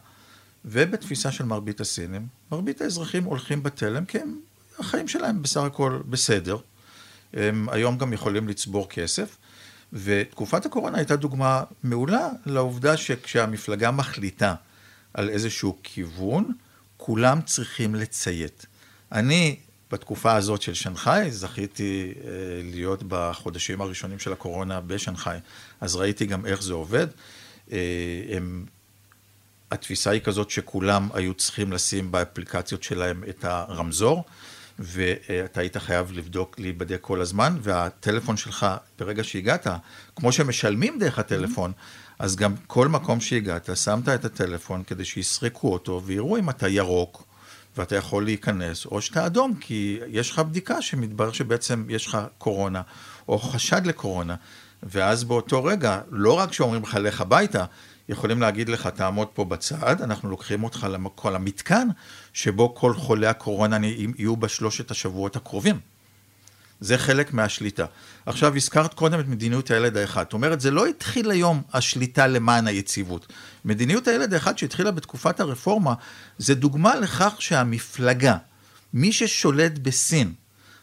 ובתפיסה 0.65 1.33
של 1.33 1.45
מרבית 1.45 1.81
הסינים, 1.81 2.27
מרבית 2.53 2.81
האזרחים 2.81 3.25
הולכים 3.25 3.63
בתלם 3.63 4.05
כי 4.05 4.19
הם, 4.19 4.41
החיים 4.79 5.09
שלהם 5.09 5.43
בסך 5.43 5.61
הכל 5.61 6.03
בסדר. 6.09 6.57
הם 7.33 7.69
היום 7.69 7.99
גם 7.99 8.13
יכולים 8.13 8.49
לצבור 8.49 8.89
כסף. 8.89 9.37
ותקופת 9.93 10.67
הקורונה 10.67 10.99
הייתה 10.99 11.17
דוגמה 11.17 11.63
מעולה 11.83 12.29
לעובדה 12.47 12.97
שכשהמפלגה 12.97 13.91
מחליטה 13.91 14.55
על 15.15 15.29
איזשהו 15.29 15.79
כיוון, 15.83 16.53
כולם 16.97 17.41
צריכים 17.41 17.95
לציית. 17.95 18.67
אני, 19.13 19.57
בתקופה 19.93 20.35
הזאת 20.35 20.63
של 20.63 20.75
שנגחאי, 20.75 21.31
זכיתי 21.31 22.13
אה, 22.17 22.31
להיות 22.65 23.03
בחודשים 23.09 23.81
הראשונים 23.81 24.19
של 24.19 24.33
הקורונה 24.33 24.81
בשנגחאי, 24.81 25.39
אז 25.81 25.97
ראיתי 25.97 26.27
גם 26.27 26.47
איך 26.47 26.63
זה 26.63 26.73
עובד. 26.73 27.07
אה, 27.73 27.79
הם, 28.37 28.65
התפיסה 29.71 30.11
היא 30.11 30.21
כזאת 30.21 30.51
שכולם 30.51 31.09
היו 31.15 31.35
צריכים 31.35 31.73
לשים 31.73 32.13
באפליקציות 32.13 32.83
שלהם 32.83 33.25
את 33.29 33.45
הרמזור. 33.45 34.25
ואתה 34.79 35.61
היית 35.61 35.77
חייב 35.77 36.13
לבדוק, 36.13 36.59
להיבדק 36.59 36.99
כל 37.01 37.21
הזמן, 37.21 37.57
והטלפון 37.63 38.37
שלך, 38.37 38.67
ברגע 38.99 39.25
שהגעת, 39.25 39.67
כמו 40.17 40.33
שמשלמים 40.33 40.99
דרך 40.99 41.19
הטלפון, 41.19 41.73
אז 42.19 42.37
גם 42.37 42.55
כל 42.67 42.89
מקום 42.89 43.21
שהגעת, 43.21 43.77
שמת 43.77 44.09
את 44.09 44.25
הטלפון 44.25 44.83
כדי 44.83 45.05
שיסרקו 45.05 45.73
אותו 45.73 46.03
ויראו 46.05 46.39
אם 46.39 46.51
אתה 46.51 46.69
ירוק. 46.69 47.25
ואתה 47.77 47.97
יכול 47.97 48.25
להיכנס, 48.25 48.87
או 48.87 49.01
שאתה 49.01 49.27
אדום, 49.27 49.55
כי 49.55 49.99
יש 50.09 50.31
לך 50.31 50.39
בדיקה 50.39 50.83
שמתברר 50.83 51.33
שבעצם 51.33 51.87
יש 51.89 52.07
לך 52.07 52.19
קורונה, 52.39 52.83
או 53.29 53.39
חשד 53.39 53.87
לקורונה. 53.87 54.35
ואז 54.83 55.25
באותו 55.25 55.65
רגע, 55.65 56.01
לא 56.11 56.33
רק 56.33 56.53
שאומרים 56.53 56.83
לך 56.83 56.95
לך 56.95 57.21
הביתה, 57.21 57.65
יכולים 58.09 58.41
להגיד 58.41 58.69
לך, 58.69 58.87
תעמוד 58.87 59.29
פה 59.29 59.45
בצד, 59.45 60.03
אנחנו 60.03 60.31
לוקחים 60.31 60.65
אותך 60.65 60.87
לכל 60.91 61.35
המתקן, 61.35 61.89
שבו 62.33 62.75
כל 62.75 62.95
חולי 62.95 63.27
הקורונה 63.27 63.87
יהיו 63.87 64.37
בשלושת 64.37 64.91
השבועות 64.91 65.37
הקרובים. 65.37 65.92
זה 66.83 66.99
חלק 66.99 67.33
מהשליטה. 67.33 67.85
עכשיו, 68.27 68.57
הזכרת 68.57 68.95
קודם 68.95 69.21
את 69.21 69.29
מדיניות 69.29 69.71
הילד 69.71 69.97
האחד. 69.97 70.23
זאת 70.23 70.33
אומרת, 70.33 70.61
זה 70.61 70.71
לא 70.71 70.87
התחיל 70.87 71.31
היום 71.31 71.63
השליטה 71.73 72.27
למען 72.27 72.67
היציבות. 72.67 73.33
מדיניות 73.65 74.09
הילד 74.09 74.35
האחד 74.35 74.59
שהתחילה 74.59 74.91
בתקופת 74.91 75.41
הרפורמה, 75.41 75.95
זה 76.39 76.55
דוגמה 76.55 76.97
לכך 76.97 77.35
שהמפלגה, 77.39 78.37
מי 78.95 79.13
ששולט 79.13 79.79
בסין, 79.79 80.33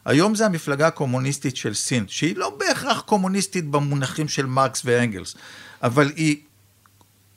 היום 0.06 0.36
זה 0.36 0.46
המפלגה 0.46 0.88
הקומוניסטית 0.88 1.56
של 1.56 1.74
סין, 1.74 2.06
שהיא 2.08 2.36
לא 2.36 2.58
בהכרח 2.60 3.02
קומוניסטית 3.02 3.66
במונחים 3.66 4.28
של 4.28 4.46
מרקס 4.46 4.82
ואנגלס, 4.86 5.36
אבל 5.84 6.12
היא 6.16 6.38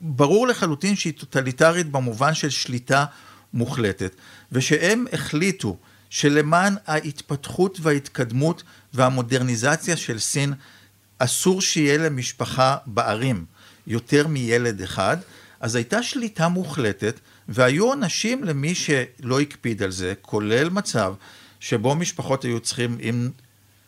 ברור 0.01 0.47
לחלוטין 0.47 0.95
שהיא 0.95 1.13
טוטליטרית 1.13 1.91
במובן 1.91 2.33
של 2.33 2.49
שליטה 2.49 3.05
מוחלטת, 3.53 4.15
ושהם 4.51 5.05
החליטו 5.13 5.77
שלמען 6.13 6.75
ההתפתחות 6.87 7.77
וההתקדמות 7.81 8.63
והמודרניזציה 8.93 9.97
של 9.97 10.19
סין, 10.19 10.53
אסור 11.19 11.61
שיהיה 11.61 11.97
למשפחה 11.97 12.77
בערים 12.85 13.45
יותר 13.87 14.27
מילד 14.27 14.81
אחד, 14.81 15.17
אז 15.59 15.75
הייתה 15.75 16.03
שליטה 16.03 16.47
מוחלטת, 16.47 17.19
והיו 17.47 17.85
עונשים 17.85 18.43
למי 18.43 18.75
שלא 18.75 19.41
הקפיד 19.41 19.83
על 19.83 19.91
זה, 19.91 20.13
כולל 20.21 20.69
מצב 20.69 21.13
שבו 21.59 21.95
משפחות 21.95 22.43
היו 22.43 22.59
צריכים, 22.59 22.97
אם 23.01 23.29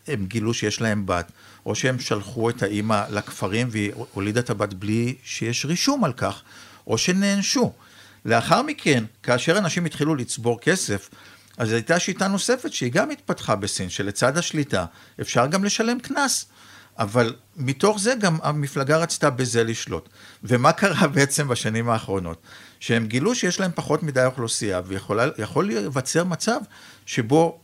הם 0.07 0.25
גילו 0.25 0.53
שיש 0.53 0.81
להם 0.81 1.05
בת, 1.05 1.31
או 1.65 1.75
שהם 1.75 1.99
שלחו 1.99 2.49
את 2.49 2.63
האימא 2.63 3.03
לכפרים 3.09 3.67
והיא 3.71 3.91
הולידה 4.13 4.39
את 4.39 4.49
הבת 4.49 4.73
בלי 4.73 5.15
שיש 5.23 5.65
רישום 5.65 6.03
על 6.03 6.13
כך, 6.13 6.41
או 6.87 6.97
שנענשו. 6.97 7.73
לאחר 8.25 8.61
מכן, 8.61 9.03
כאשר 9.23 9.57
אנשים 9.57 9.85
התחילו 9.85 10.15
לצבור 10.15 10.59
כסף, 10.59 11.09
אז 11.57 11.71
הייתה 11.71 11.99
שיטה 11.99 12.27
נוספת 12.27 12.73
שהיא 12.73 12.91
גם 12.91 13.11
התפתחה 13.11 13.55
בסין, 13.55 13.89
שלצד 13.89 14.37
השליטה 14.37 14.85
אפשר 15.21 15.47
גם 15.47 15.63
לשלם 15.63 15.99
קנס. 15.99 16.45
אבל 16.99 17.35
מתוך 17.55 17.99
זה 17.99 18.13
גם 18.19 18.37
המפלגה 18.43 18.97
רצתה 18.97 19.29
בזה 19.29 19.63
לשלוט. 19.63 20.09
ומה 20.43 20.71
קרה 20.71 21.07
בעצם 21.15 21.47
בשנים 21.47 21.89
האחרונות? 21.89 22.41
שהם 22.79 23.05
גילו 23.07 23.35
שיש 23.35 23.59
להם 23.59 23.71
פחות 23.75 24.03
מדי 24.03 24.25
אוכלוסייה, 24.25 24.81
ויכול 24.85 25.67
להיווצר 25.67 26.23
מצב 26.23 26.59
שבו 27.05 27.59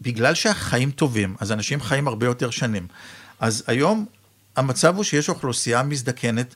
בגלל 0.00 0.34
שהחיים 0.34 0.90
טובים, 0.90 1.36
אז 1.40 1.52
אנשים 1.52 1.80
חיים 1.80 2.08
הרבה 2.08 2.26
יותר 2.26 2.50
שנים. 2.50 2.86
אז 3.40 3.64
היום 3.66 4.06
המצב 4.56 4.96
הוא 4.96 5.04
שיש 5.04 5.28
אוכלוסייה 5.28 5.82
מזדקנת, 5.82 6.54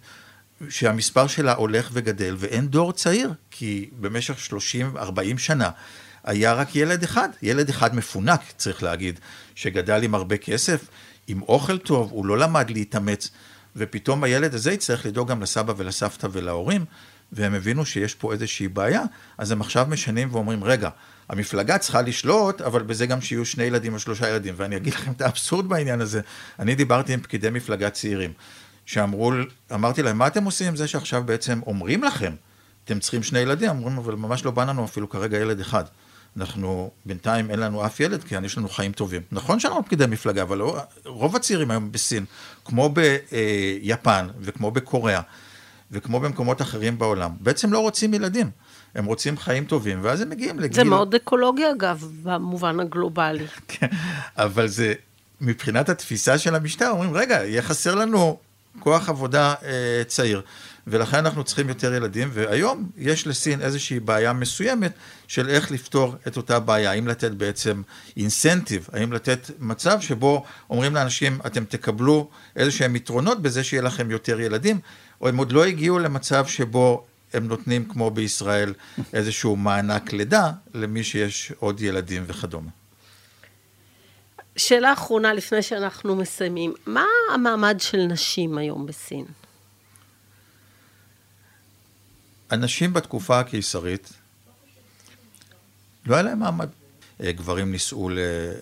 שהמספר 0.69 1.27
שלה 1.27 1.55
הולך 1.55 1.91
וגדל, 1.93 2.35
ואין 2.39 2.69
דור 2.69 2.93
צעיר, 2.93 3.33
כי 3.51 3.91
במשך 4.01 4.53
30-40 4.97 5.39
שנה 5.39 5.71
היה 6.25 6.53
רק 6.53 6.77
ילד 6.77 7.03
אחד, 7.03 7.29
ילד 7.43 7.69
אחד 7.69 7.95
מפונק, 7.95 8.41
צריך 8.57 8.83
להגיד, 8.83 9.21
שגדל 9.55 10.03
עם 10.03 10.15
הרבה 10.15 10.37
כסף, 10.37 10.85
עם 11.27 11.43
אוכל 11.43 11.79
טוב, 11.79 12.11
הוא 12.11 12.27
לא 12.27 12.39
למד 12.39 12.71
להתאמץ, 12.71 13.31
ופתאום 13.77 14.25
הילד 14.25 14.55
הזה 14.55 14.73
יצטרך 14.73 15.07
לדאוג 15.07 15.29
גם 15.29 15.43
לסבא 15.43 15.73
ולסבתא 15.77 16.29
ולהורים, 16.33 16.85
והם 17.33 17.55
הבינו 17.55 17.87
שיש 17.87 18.15
פה 18.15 18.33
איזושהי 18.33 18.69
בעיה, 18.69 19.03
אז 19.39 19.51
הם 19.51 19.61
עכשיו 19.61 19.87
משנים 19.91 20.29
ואומרים, 20.33 20.65
רגע, 20.65 20.91
המפלגה 21.29 21.79
צריכה 21.79 22.03
לשלוט, 22.03 22.61
אבל 22.61 22.83
בזה 22.83 23.07
גם 23.07 23.21
שיהיו 23.21 23.45
שני 23.45 23.65
ילדים 23.65 23.95
או 23.95 23.99
שלושה 23.99 24.29
ילדים. 24.29 24.55
ואני 24.57 24.77
אגיד 24.77 24.95
לכם 24.95 25.13
את 25.13 25.21
האבסורד 25.21 25.69
בעניין 25.69 26.01
הזה. 26.01 26.21
אני 26.59 26.75
דיברתי 26.75 27.13
עם 27.13 27.21
פקידי 27.21 27.51
מפלגה 27.51 27.91
צעירים, 27.91 28.33
שאמרו, 28.87 29.33
אמרתי 29.75 30.03
להם, 30.03 30.19
מה 30.19 30.27
אתם 30.27 30.45
עושים 30.45 30.69
עם 30.69 30.77
זה 30.77 30.89
שעכשיו 30.89 31.23
בעצם 31.23 31.61
אומרים 31.67 32.05
לכם, 32.05 32.35
אתם 32.85 32.99
צריכים 32.99 33.23
שני 33.23 33.39
ילדים? 33.39 33.71
אמרו, 33.71 33.89
אבל 33.89 34.15
ממש 34.15 34.45
לא 34.45 34.51
בא 34.51 34.65
לנו 34.65 34.85
אפילו 34.85 35.09
כרגע 35.09 35.39
ילד 35.39 35.61
אחד. 35.61 35.85
אנחנו, 36.39 36.91
בינתיים 37.07 37.51
אין 37.51 37.59
לנו 37.59 37.87
אף 37.87 38.01
ילד, 38.01 38.25
כי 38.25 38.35
יש 38.45 38.59
לנו 38.59 38.69
חיים 38.69 38.93
טובים. 38.93 39.23
נכון 39.33 39.61
שאנחנו 39.61 39.85
פקידי 39.85 40.07
מפלגה, 40.07 40.43
אבל 40.43 40.59
לא, 40.59 40.77
רוב 41.05 41.37
הצעירים 41.37 41.71
היום 41.71 41.93
בסין, 41.93 42.25
כמו 42.65 42.91
ביפן 43.81 44.29
וכמו 44.41 44.71
בקוריאה, 44.71 45.21
וכמו 45.93 46.21
במקומות 46.21 46.63
אחרים 46.63 46.99
בעולם, 46.99 47.31
בעצם 47.41 47.73
לא 47.73 47.79
רוצים 47.79 48.15
ילדים. 48.15 48.51
הם 48.95 49.05
רוצים 49.05 49.39
חיים 49.39 49.65
טובים, 49.65 49.99
ואז 50.03 50.21
הם 50.21 50.31
מגיעים 50.31 50.61
לגיל... 50.61 50.75
זה 50.77 50.85
מאוד 50.85 51.15
אקולוגי 51.15 51.71
אגב, 51.71 52.05
במובן 52.23 52.81
הגלובלי. 52.81 53.47
כן, 53.69 53.87
אבל 54.37 54.69
זה, 54.69 54.95
מבחינת 55.41 55.89
התפיסה 55.89 56.39
של 56.39 56.55
המשטר, 56.55 56.91
אומרים, 56.91 57.15
רגע, 57.15 57.35
יהיה 57.45 57.63
חסר 57.63 57.95
לנו 57.95 58.39
כוח 58.79 59.09
עבודה 59.09 59.55
אה, 59.65 60.03
צעיר. 60.07 60.43
ולכן 60.91 61.17
אנחנו 61.17 61.45
צריכים 61.45 61.69
יותר 61.69 61.95
ילדים, 61.95 62.29
והיום 62.33 62.91
יש 62.97 63.27
לסין 63.27 63.61
איזושהי 63.61 64.01
בעיה 64.01 64.33
מסוימת 64.33 64.93
של 65.29 65.49
איך 65.49 65.71
לפתור 65.71 66.15
את 66.27 66.37
אותה 66.37 66.61
בעיה, 66.61 66.91
האם 66.91 67.09
לתת 67.09 67.31
בעצם 67.31 67.83
אינסנטיב, 68.17 68.89
האם 68.93 69.13
לתת 69.13 69.51
מצב 69.59 70.01
שבו 70.01 70.45
אומרים 70.71 70.95
לאנשים, 70.95 71.39
אתם 71.47 71.65
תקבלו 71.65 72.29
איזה 72.57 72.71
שהם 72.71 72.97
יתרונות 72.97 73.43
בזה 73.43 73.65
שיהיה 73.65 73.83
לכם 73.83 74.11
יותר 74.11 74.41
ילדים, 74.41 74.81
או 75.21 75.29
הם 75.29 75.37
עוד 75.37 75.53
לא 75.53 75.65
הגיעו 75.65 75.99
למצב 75.99 76.47
שבו 76.47 77.05
הם 77.33 77.49
נותנים, 77.49 77.85
כמו 77.85 78.11
בישראל, 78.11 78.75
איזשהו 79.13 79.57
מענק 79.57 80.13
לידה 80.13 80.51
למי 80.75 81.05
שיש 81.05 81.53
עוד 81.59 81.81
ילדים 81.81 82.25
וכדומה. 82.27 82.71
שאלה 84.57 84.93
אחרונה 84.93 85.33
לפני 85.33 85.63
שאנחנו 85.63 86.17
מסיימים, 86.17 86.75
מה 86.87 87.05
המעמד 87.35 87.77
של 87.81 87.99
נשים 87.99 88.59
היום 88.59 88.87
בסין? 88.87 89.25
אנשים 92.53 92.93
בתקופה 92.93 93.41
הקיסרית, 93.41 94.13
לא 96.07 96.15
היה 96.15 96.23
להם 96.23 96.39
מעמד. 96.39 96.69
אה, 97.23 97.33
גברים 97.33 97.73
נישאו 97.73 98.11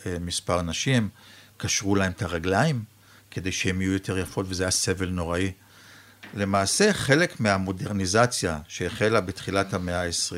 למספר 0.06 0.62
נשים, 0.62 1.08
קשרו 1.56 1.96
להם 1.96 2.12
את 2.12 2.22
הרגליים 2.22 2.84
כדי 3.30 3.52
שהן 3.52 3.80
יהיו 3.80 3.92
יותר 3.92 4.18
יפות, 4.18 4.46
וזה 4.48 4.62
היה 4.62 4.70
סבל 4.70 5.08
נוראי. 5.08 5.52
למעשה, 6.34 6.92
חלק 6.92 7.40
מהמודרניזציה 7.40 8.58
שהחלה 8.68 9.20
בתחילת 9.20 9.74
המאה 9.74 10.02
ה-20, 10.02 10.34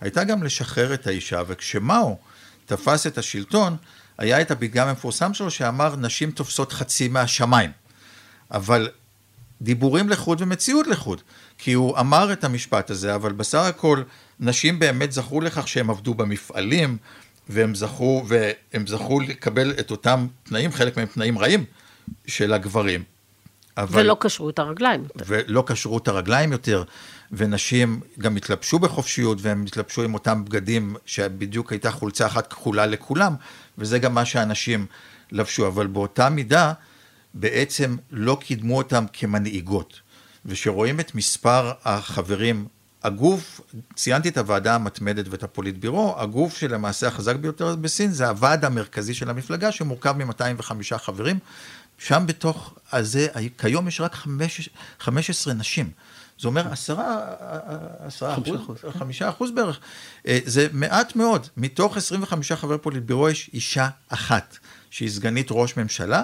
הייתה 0.00 0.24
גם 0.24 0.42
לשחרר 0.42 0.94
את 0.94 1.06
האישה, 1.06 1.42
וכשמאו 1.46 2.18
תפס 2.66 3.06
את 3.06 3.18
השלטון, 3.18 3.76
היה 4.18 4.40
את 4.40 4.50
הפתגם 4.50 4.88
המפורסם 4.88 5.34
שלו 5.34 5.50
שאמר, 5.50 5.96
נשים 5.96 6.30
תופסות 6.30 6.72
חצי 6.72 7.08
מהשמיים. 7.08 7.70
אבל 8.50 8.88
דיבורים 9.62 10.08
לחוד 10.08 10.42
ומציאות 10.42 10.86
לחוד. 10.86 11.22
כי 11.58 11.72
הוא 11.72 11.98
אמר 11.98 12.32
את 12.32 12.44
המשפט 12.44 12.90
הזה, 12.90 13.14
אבל 13.14 13.32
בסך 13.32 13.58
הכל 13.58 14.02
נשים 14.40 14.78
באמת 14.78 15.12
זכו 15.12 15.40
לכך 15.40 15.68
שהם 15.68 15.90
עבדו 15.90 16.14
במפעלים, 16.14 16.96
והם 17.48 17.74
זכו, 17.74 18.24
והם 18.28 18.86
זכו 18.86 19.20
לקבל 19.20 19.70
את 19.80 19.90
אותם 19.90 20.26
תנאים, 20.42 20.72
חלק 20.72 20.96
מהם 20.96 21.06
תנאים 21.06 21.38
רעים, 21.38 21.64
של 22.26 22.52
הגברים. 22.52 23.02
אבל... 23.76 24.00
ולא 24.00 24.16
קשרו 24.20 24.50
את 24.50 24.58
הרגליים 24.58 25.02
יותר. 25.02 25.24
ולא 25.26 25.64
קשרו 25.66 25.98
את 25.98 26.08
הרגליים 26.08 26.52
יותר, 26.52 26.84
ונשים 27.32 28.00
גם 28.18 28.36
התלבשו 28.36 28.78
בחופשיות, 28.78 29.38
והם 29.40 29.64
התלבשו 29.64 30.02
עם 30.02 30.14
אותם 30.14 30.44
בגדים, 30.44 30.96
שבדיוק 31.06 31.72
הייתה 31.72 31.90
חולצה 31.90 32.26
אחת 32.26 32.46
כחולה 32.46 32.86
לכולם, 32.86 33.34
וזה 33.78 33.98
גם 33.98 34.14
מה 34.14 34.24
שאנשים 34.24 34.86
לבשו, 35.32 35.66
אבל 35.66 35.86
באותה 35.86 36.28
מידה, 36.28 36.72
בעצם 37.34 37.96
לא 38.10 38.38
קידמו 38.40 38.76
אותם 38.76 39.04
כמנהיגות. 39.12 40.00
ושרואים 40.48 41.00
את 41.00 41.14
מספר 41.14 41.72
החברים, 41.84 42.66
הגוף, 43.02 43.60
ציינתי 43.94 44.28
את 44.28 44.38
הוועדה 44.38 44.74
המתמדת 44.74 45.24
ואת 45.30 45.42
הפוליטבירו, 45.42 46.14
הגוף 46.18 46.58
שלמעשה 46.58 47.08
החזק 47.08 47.36
ביותר 47.36 47.76
בסין 47.76 48.10
זה 48.10 48.28
הוועד 48.28 48.64
המרכזי 48.64 49.14
של 49.14 49.30
המפלגה 49.30 49.72
שמורכב 49.72 50.12
מ-205 50.12 50.98
חברים, 50.98 51.38
שם 51.98 52.24
בתוך 52.26 52.74
הזה, 52.92 53.26
כיום 53.58 53.88
יש 53.88 54.00
רק 54.00 54.16
15 55.00 55.54
נשים. 55.54 55.90
זה 56.40 56.48
אומר 56.48 56.72
עשרה, 56.72 57.26
עשרה 57.98 58.34
אחוז, 58.34 58.78
חמישה 58.98 59.28
אחוז 59.28 59.50
בערך. 59.50 59.80
אה, 60.26 60.38
זה 60.44 60.66
מעט 60.72 61.16
מאוד. 61.16 61.46
מתוך 61.56 61.96
25 61.96 62.52
חברי 62.52 62.78
פוליטבירו 62.78 63.28
יש 63.28 63.50
אישה 63.54 63.88
אחת, 64.08 64.58
שהיא 64.90 65.10
סגנית 65.10 65.46
ראש 65.50 65.76
ממשלה. 65.76 66.22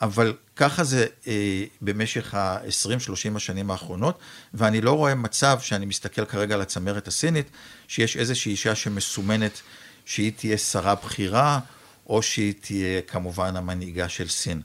אבל 0.00 0.34
ככה 0.56 0.84
זה 0.84 1.06
אה, 1.26 1.64
במשך 1.82 2.34
ה-20-30 2.34 3.36
השנים 3.36 3.70
האחרונות, 3.70 4.18
ואני 4.54 4.80
לא 4.80 4.92
רואה 4.92 5.14
מצב 5.14 5.58
שאני 5.60 5.86
מסתכל 5.86 6.24
כרגע 6.24 6.54
על 6.54 6.60
הצמרת 6.60 7.08
הסינית, 7.08 7.46
שיש 7.88 8.16
איזושהי 8.16 8.52
אישה 8.52 8.74
שמסומנת 8.74 9.60
שהיא 10.04 10.32
תהיה 10.36 10.58
שרה 10.58 10.94
בכירה, 10.94 11.60
או 12.06 12.22
שהיא 12.22 12.54
תהיה 12.60 13.02
כמובן 13.02 13.56
המנהיגה 13.56 14.08
של 14.08 14.28
סין. 14.28 14.62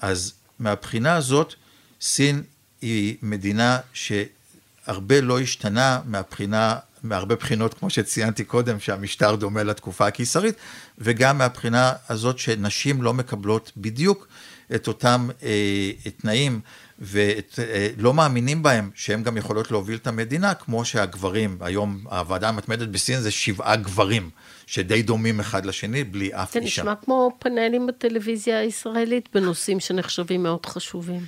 אז 0.00 0.32
מהבחינה 0.58 1.16
הזאת, 1.16 1.54
סין 2.00 2.42
היא 2.80 3.16
מדינה 3.22 3.78
שהרבה 3.92 5.20
לא 5.20 5.40
השתנה 5.40 6.00
מהבחינה, 6.04 6.78
מהרבה 7.02 7.34
בחינות, 7.36 7.74
כמו 7.74 7.90
שציינתי 7.90 8.44
קודם, 8.44 8.80
שהמשטר 8.80 9.34
דומה 9.34 9.62
לתקופה 9.62 10.06
הקיסרית, 10.06 10.54
וגם 10.98 11.38
מהבחינה 11.38 11.92
הזאת 12.08 12.38
שנשים 12.38 13.02
לא 13.02 13.14
מקבלות 13.14 13.72
בדיוק 13.76 14.28
את 14.74 14.88
אותם 14.88 15.28
אה, 15.42 15.92
תנאים 16.16 16.60
ולא 16.98 18.08
אה, 18.08 18.14
מאמינים 18.14 18.62
בהם 18.62 18.90
שהם 18.94 19.22
גם 19.22 19.36
יכולות 19.36 19.70
להוביל 19.70 19.96
את 19.96 20.06
המדינה, 20.06 20.54
כמו 20.54 20.84
שהגברים, 20.84 21.58
היום 21.60 22.04
הוועדה 22.10 22.48
המתמדת 22.48 22.88
בסין 22.88 23.20
זה 23.20 23.30
שבעה 23.30 23.76
גברים, 23.76 24.30
שדי 24.66 25.02
דומים 25.02 25.40
אחד 25.40 25.66
לשני, 25.66 26.04
בלי 26.04 26.34
אף 26.34 26.52
זה 26.52 26.58
אישה. 26.58 26.82
זה 26.82 26.90
נשמע 26.90 26.94
כמו 27.04 27.36
פאנלים 27.38 27.86
בטלוויזיה 27.86 28.58
הישראלית 28.58 29.28
בנושאים 29.34 29.80
שנחשבים 29.80 30.42
מאוד 30.42 30.66
חשובים. 30.66 31.20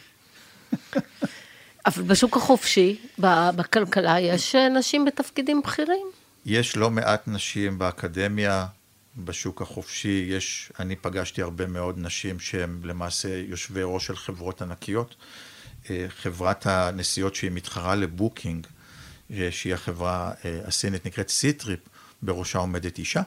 אבל 1.86 2.02
בשוק 2.02 2.36
החופשי, 2.36 2.96
בכלכלה, 3.18 4.20
יש 4.20 4.54
נשים 4.54 5.04
בתפקידים 5.04 5.62
בכירים. 5.64 6.06
יש 6.46 6.76
לא 6.76 6.90
מעט 6.90 7.22
נשים 7.26 7.78
באקדמיה, 7.78 8.66
בשוק 9.24 9.62
החופשי 9.62 10.26
יש, 10.28 10.72
אני 10.80 10.96
פגשתי 10.96 11.42
הרבה 11.42 11.66
מאוד 11.66 11.98
נשים 11.98 12.40
שהן 12.40 12.80
למעשה 12.84 13.42
יושבי 13.46 13.80
ראש 13.84 14.06
של 14.06 14.16
חברות 14.16 14.62
ענקיות. 14.62 15.14
אה, 15.90 16.06
חברת 16.08 16.66
הנסיעות 16.66 17.34
שהיא 17.34 17.50
מתחרה 17.50 17.94
ל 17.94 18.02
Booking, 18.02 18.66
אה, 19.30 19.48
שהיא 19.50 19.74
החברה 19.74 20.32
אה, 20.44 20.60
הסינית 20.64 21.06
נקראת 21.06 21.28
Ctrip, 21.28 21.80
בראשה 22.22 22.58
עומדת 22.58 22.98
אישה, 22.98 23.22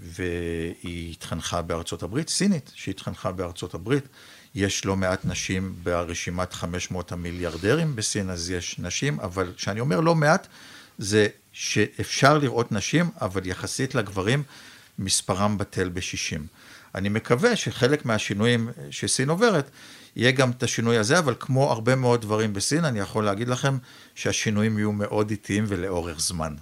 והיא 0.00 1.12
התחנכה 1.12 1.62
בארצות 1.62 2.02
הברית, 2.02 2.28
סינית 2.28 2.72
שהתחנכה 2.74 3.32
בארצות 3.32 3.74
הברית. 3.74 4.04
יש 4.54 4.84
לא 4.84 4.96
מעט 4.96 5.24
נשים 5.24 5.74
ברשימת 5.82 6.52
500 6.52 7.12
המיליארדרים 7.12 7.96
בסין, 7.96 8.30
אז 8.30 8.50
יש 8.50 8.78
נשים, 8.78 9.20
אבל 9.20 9.52
כשאני 9.56 9.80
אומר 9.80 10.00
לא 10.00 10.14
מעט, 10.14 10.46
זה 10.98 11.26
שאפשר 11.52 12.38
לראות 12.38 12.72
נשים, 12.72 13.10
אבל 13.20 13.46
יחסית 13.46 13.94
לגברים, 13.94 14.42
מספרם 14.98 15.58
בטל 15.58 15.88
ב-60. 15.88 16.40
אני 16.94 17.08
מקווה 17.08 17.56
שחלק 17.56 18.04
מהשינויים 18.04 18.68
שסין 18.90 19.30
עוברת, 19.30 19.70
יהיה 20.16 20.30
גם 20.30 20.50
את 20.50 20.62
השינוי 20.62 20.96
הזה, 20.98 21.18
אבל 21.18 21.34
כמו 21.40 21.72
הרבה 21.72 21.96
מאוד 21.96 22.20
דברים 22.20 22.52
בסין, 22.52 22.84
אני 22.84 22.98
יכול 22.98 23.24
להגיד 23.24 23.48
לכם 23.48 23.78
שהשינויים 24.14 24.78
יהיו 24.78 24.92
מאוד 24.92 25.30
איטיים 25.30 25.64
ולאורך 25.68 26.20
זמן. 26.20 26.54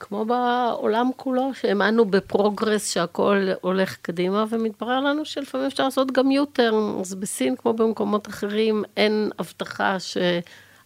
כמו 0.00 0.24
בעולם 0.24 1.10
כולו, 1.16 1.50
שהאמנו 1.54 2.04
בפרוגרס 2.04 2.92
שהכל 2.92 3.48
הולך 3.60 3.96
קדימה, 4.02 4.44
ומתברר 4.50 5.00
לנו 5.00 5.24
שלפעמים 5.24 5.66
אפשר 5.66 5.84
לעשות 5.84 6.12
גם 6.12 6.30
יוטרן. 6.30 7.00
אז 7.00 7.14
בסין, 7.14 7.56
כמו 7.56 7.72
במקומות 7.72 8.28
אחרים, 8.28 8.84
אין 8.96 9.30
הבטחה 9.38 10.00
ש... 10.00 10.16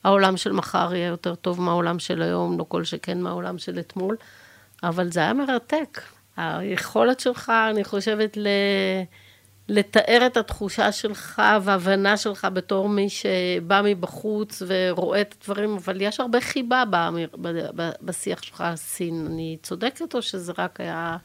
העולם 0.07 0.37
של 0.37 0.53
מחר 0.53 0.95
יהיה 0.95 1.07
יותר 1.07 1.35
טוב 1.35 1.61
מהעולם 1.61 1.99
של 1.99 2.23
היום, 2.23 2.59
לא 2.59 2.65
כל 2.69 2.85
שכן 2.85 3.21
מהעולם 3.21 3.59
של 3.59 3.79
אתמול, 3.79 4.17
אבל 4.83 5.13
זה 5.13 5.21
היה 5.21 5.33
מרתק. 5.33 6.03
היכולת 6.37 7.21
שלך, 7.21 7.53
אני 7.71 7.85
חושבת, 7.85 8.37
ל... 8.37 8.49
לתאר 9.69 10.23
את 10.27 10.37
התחושה 10.37 10.93
שלך 10.93 11.43
והבנה 11.63 12.17
שלך 12.17 12.47
בתור 12.53 12.89
מי 12.89 13.11
שבא 13.11 13.81
מבחוץ 13.85 14.63
ורואה 14.67 15.21
את 15.21 15.35
הדברים, 15.41 15.77
אבל 15.77 16.01
יש 16.01 16.21
הרבה 16.21 16.41
חיבה 16.41 16.85
בשיח 18.03 18.43
שלך 18.43 18.61
על 18.61 18.77
סין. 18.77 19.27
אני 19.31 19.57
צודקת 19.63 20.15
או 20.15 20.23
שזה 20.23 20.53
רק 20.59 20.81
היה 20.81 21.17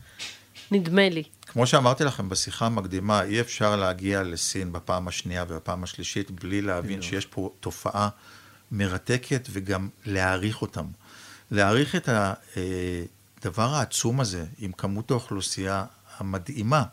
נדמה 0.72 1.10
לי? 1.10 1.24
כמו 1.48 1.67
שאמרתי 1.67 2.04
לכם 2.04 2.30
בשיחה 2.30 2.65
המקדימה, 2.65 3.24
אי 3.24 3.41
אפשר 3.41 3.76
להגיע 3.76 4.24
לסין 4.24 4.72
בפעם 4.72 5.08
השנייה 5.08 5.46
ובפעם 5.48 5.84
השלישית 5.84 6.32
בלי 6.32 6.62
להבין 6.62 7.02
שיש 7.02 7.26
פה 7.26 7.50
תופעה 7.60 8.10
מרתקת 8.72 9.48
וגם 9.52 9.90
להעריך 10.06 10.62
אותם. 10.62 10.86
להעריך 11.52 11.96
את 11.96 12.10
הדבר 13.42 13.74
העצום 13.76 14.20
הזה 14.20 14.46
עם 14.58 14.72
כמות 14.72 15.12
האוכלוסייה 15.12 15.86
המדהימה, 16.18 16.84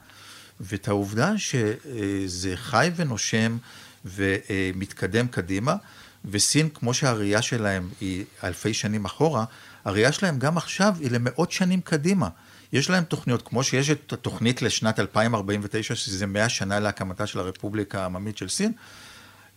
ואת 0.60 0.88
העובדה 0.88 1.32
שזה 1.38 2.56
חי 2.56 2.90
ונושם 2.96 3.58
ומתקדם 4.04 5.28
קדימה, 5.28 5.76
וסין, 6.24 6.68
כמו 6.68 6.94
שהראייה 6.94 7.42
שלהם 7.42 7.88
היא 8.00 8.24
אלפי 8.44 8.74
שנים 8.74 9.04
אחורה, 9.04 9.44
הראייה 9.84 10.12
שלהם 10.12 10.38
גם 10.38 10.56
עכשיו 10.56 10.94
היא 11.00 11.10
למאות 11.10 11.52
שנים 11.52 11.80
קדימה. 11.80 12.28
יש 12.72 12.90
להם 12.90 13.04
תוכניות, 13.04 13.48
כמו 13.48 13.64
שיש 13.64 13.90
את 13.90 14.12
התוכנית 14.12 14.62
לשנת 14.62 15.00
2049, 15.00 15.94
שזה 15.94 16.26
100 16.26 16.48
שנה 16.48 16.80
להקמתה 16.80 17.26
של 17.26 17.38
הרפובליקה 17.38 18.02
העממית 18.02 18.36
של 18.36 18.48
סין, 18.48 18.72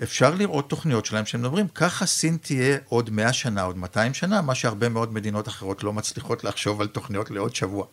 אפשר 0.03 0.35
לראות 0.35 0.69
תוכניות 0.69 1.05
שלהם 1.05 1.25
שהם 1.25 1.41
מדברים, 1.41 1.67
ככה 1.67 2.05
סין 2.05 2.37
תהיה 2.41 2.77
עוד 2.89 3.09
100 3.09 3.33
שנה, 3.33 3.61
עוד 3.61 3.77
200 3.77 4.13
שנה, 4.13 4.41
מה 4.41 4.55
שהרבה 4.55 4.89
מאוד 4.89 5.13
מדינות 5.13 5.47
אחרות 5.47 5.83
לא 5.83 5.93
מצליחות 5.93 6.43
לחשוב 6.43 6.81
על 6.81 6.87
תוכניות 6.87 7.31
לעוד 7.31 7.55
שבוע. 7.55 7.85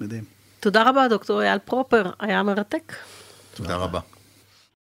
מדהים. 0.00 0.24
תודה 0.60 0.88
רבה, 0.88 1.08
דוקטור 1.08 1.42
אייל 1.42 1.58
פרופר, 1.58 2.10
היה 2.20 2.42
מרתק. 2.42 2.92
תודה 3.54 3.76
רבה. 3.76 4.00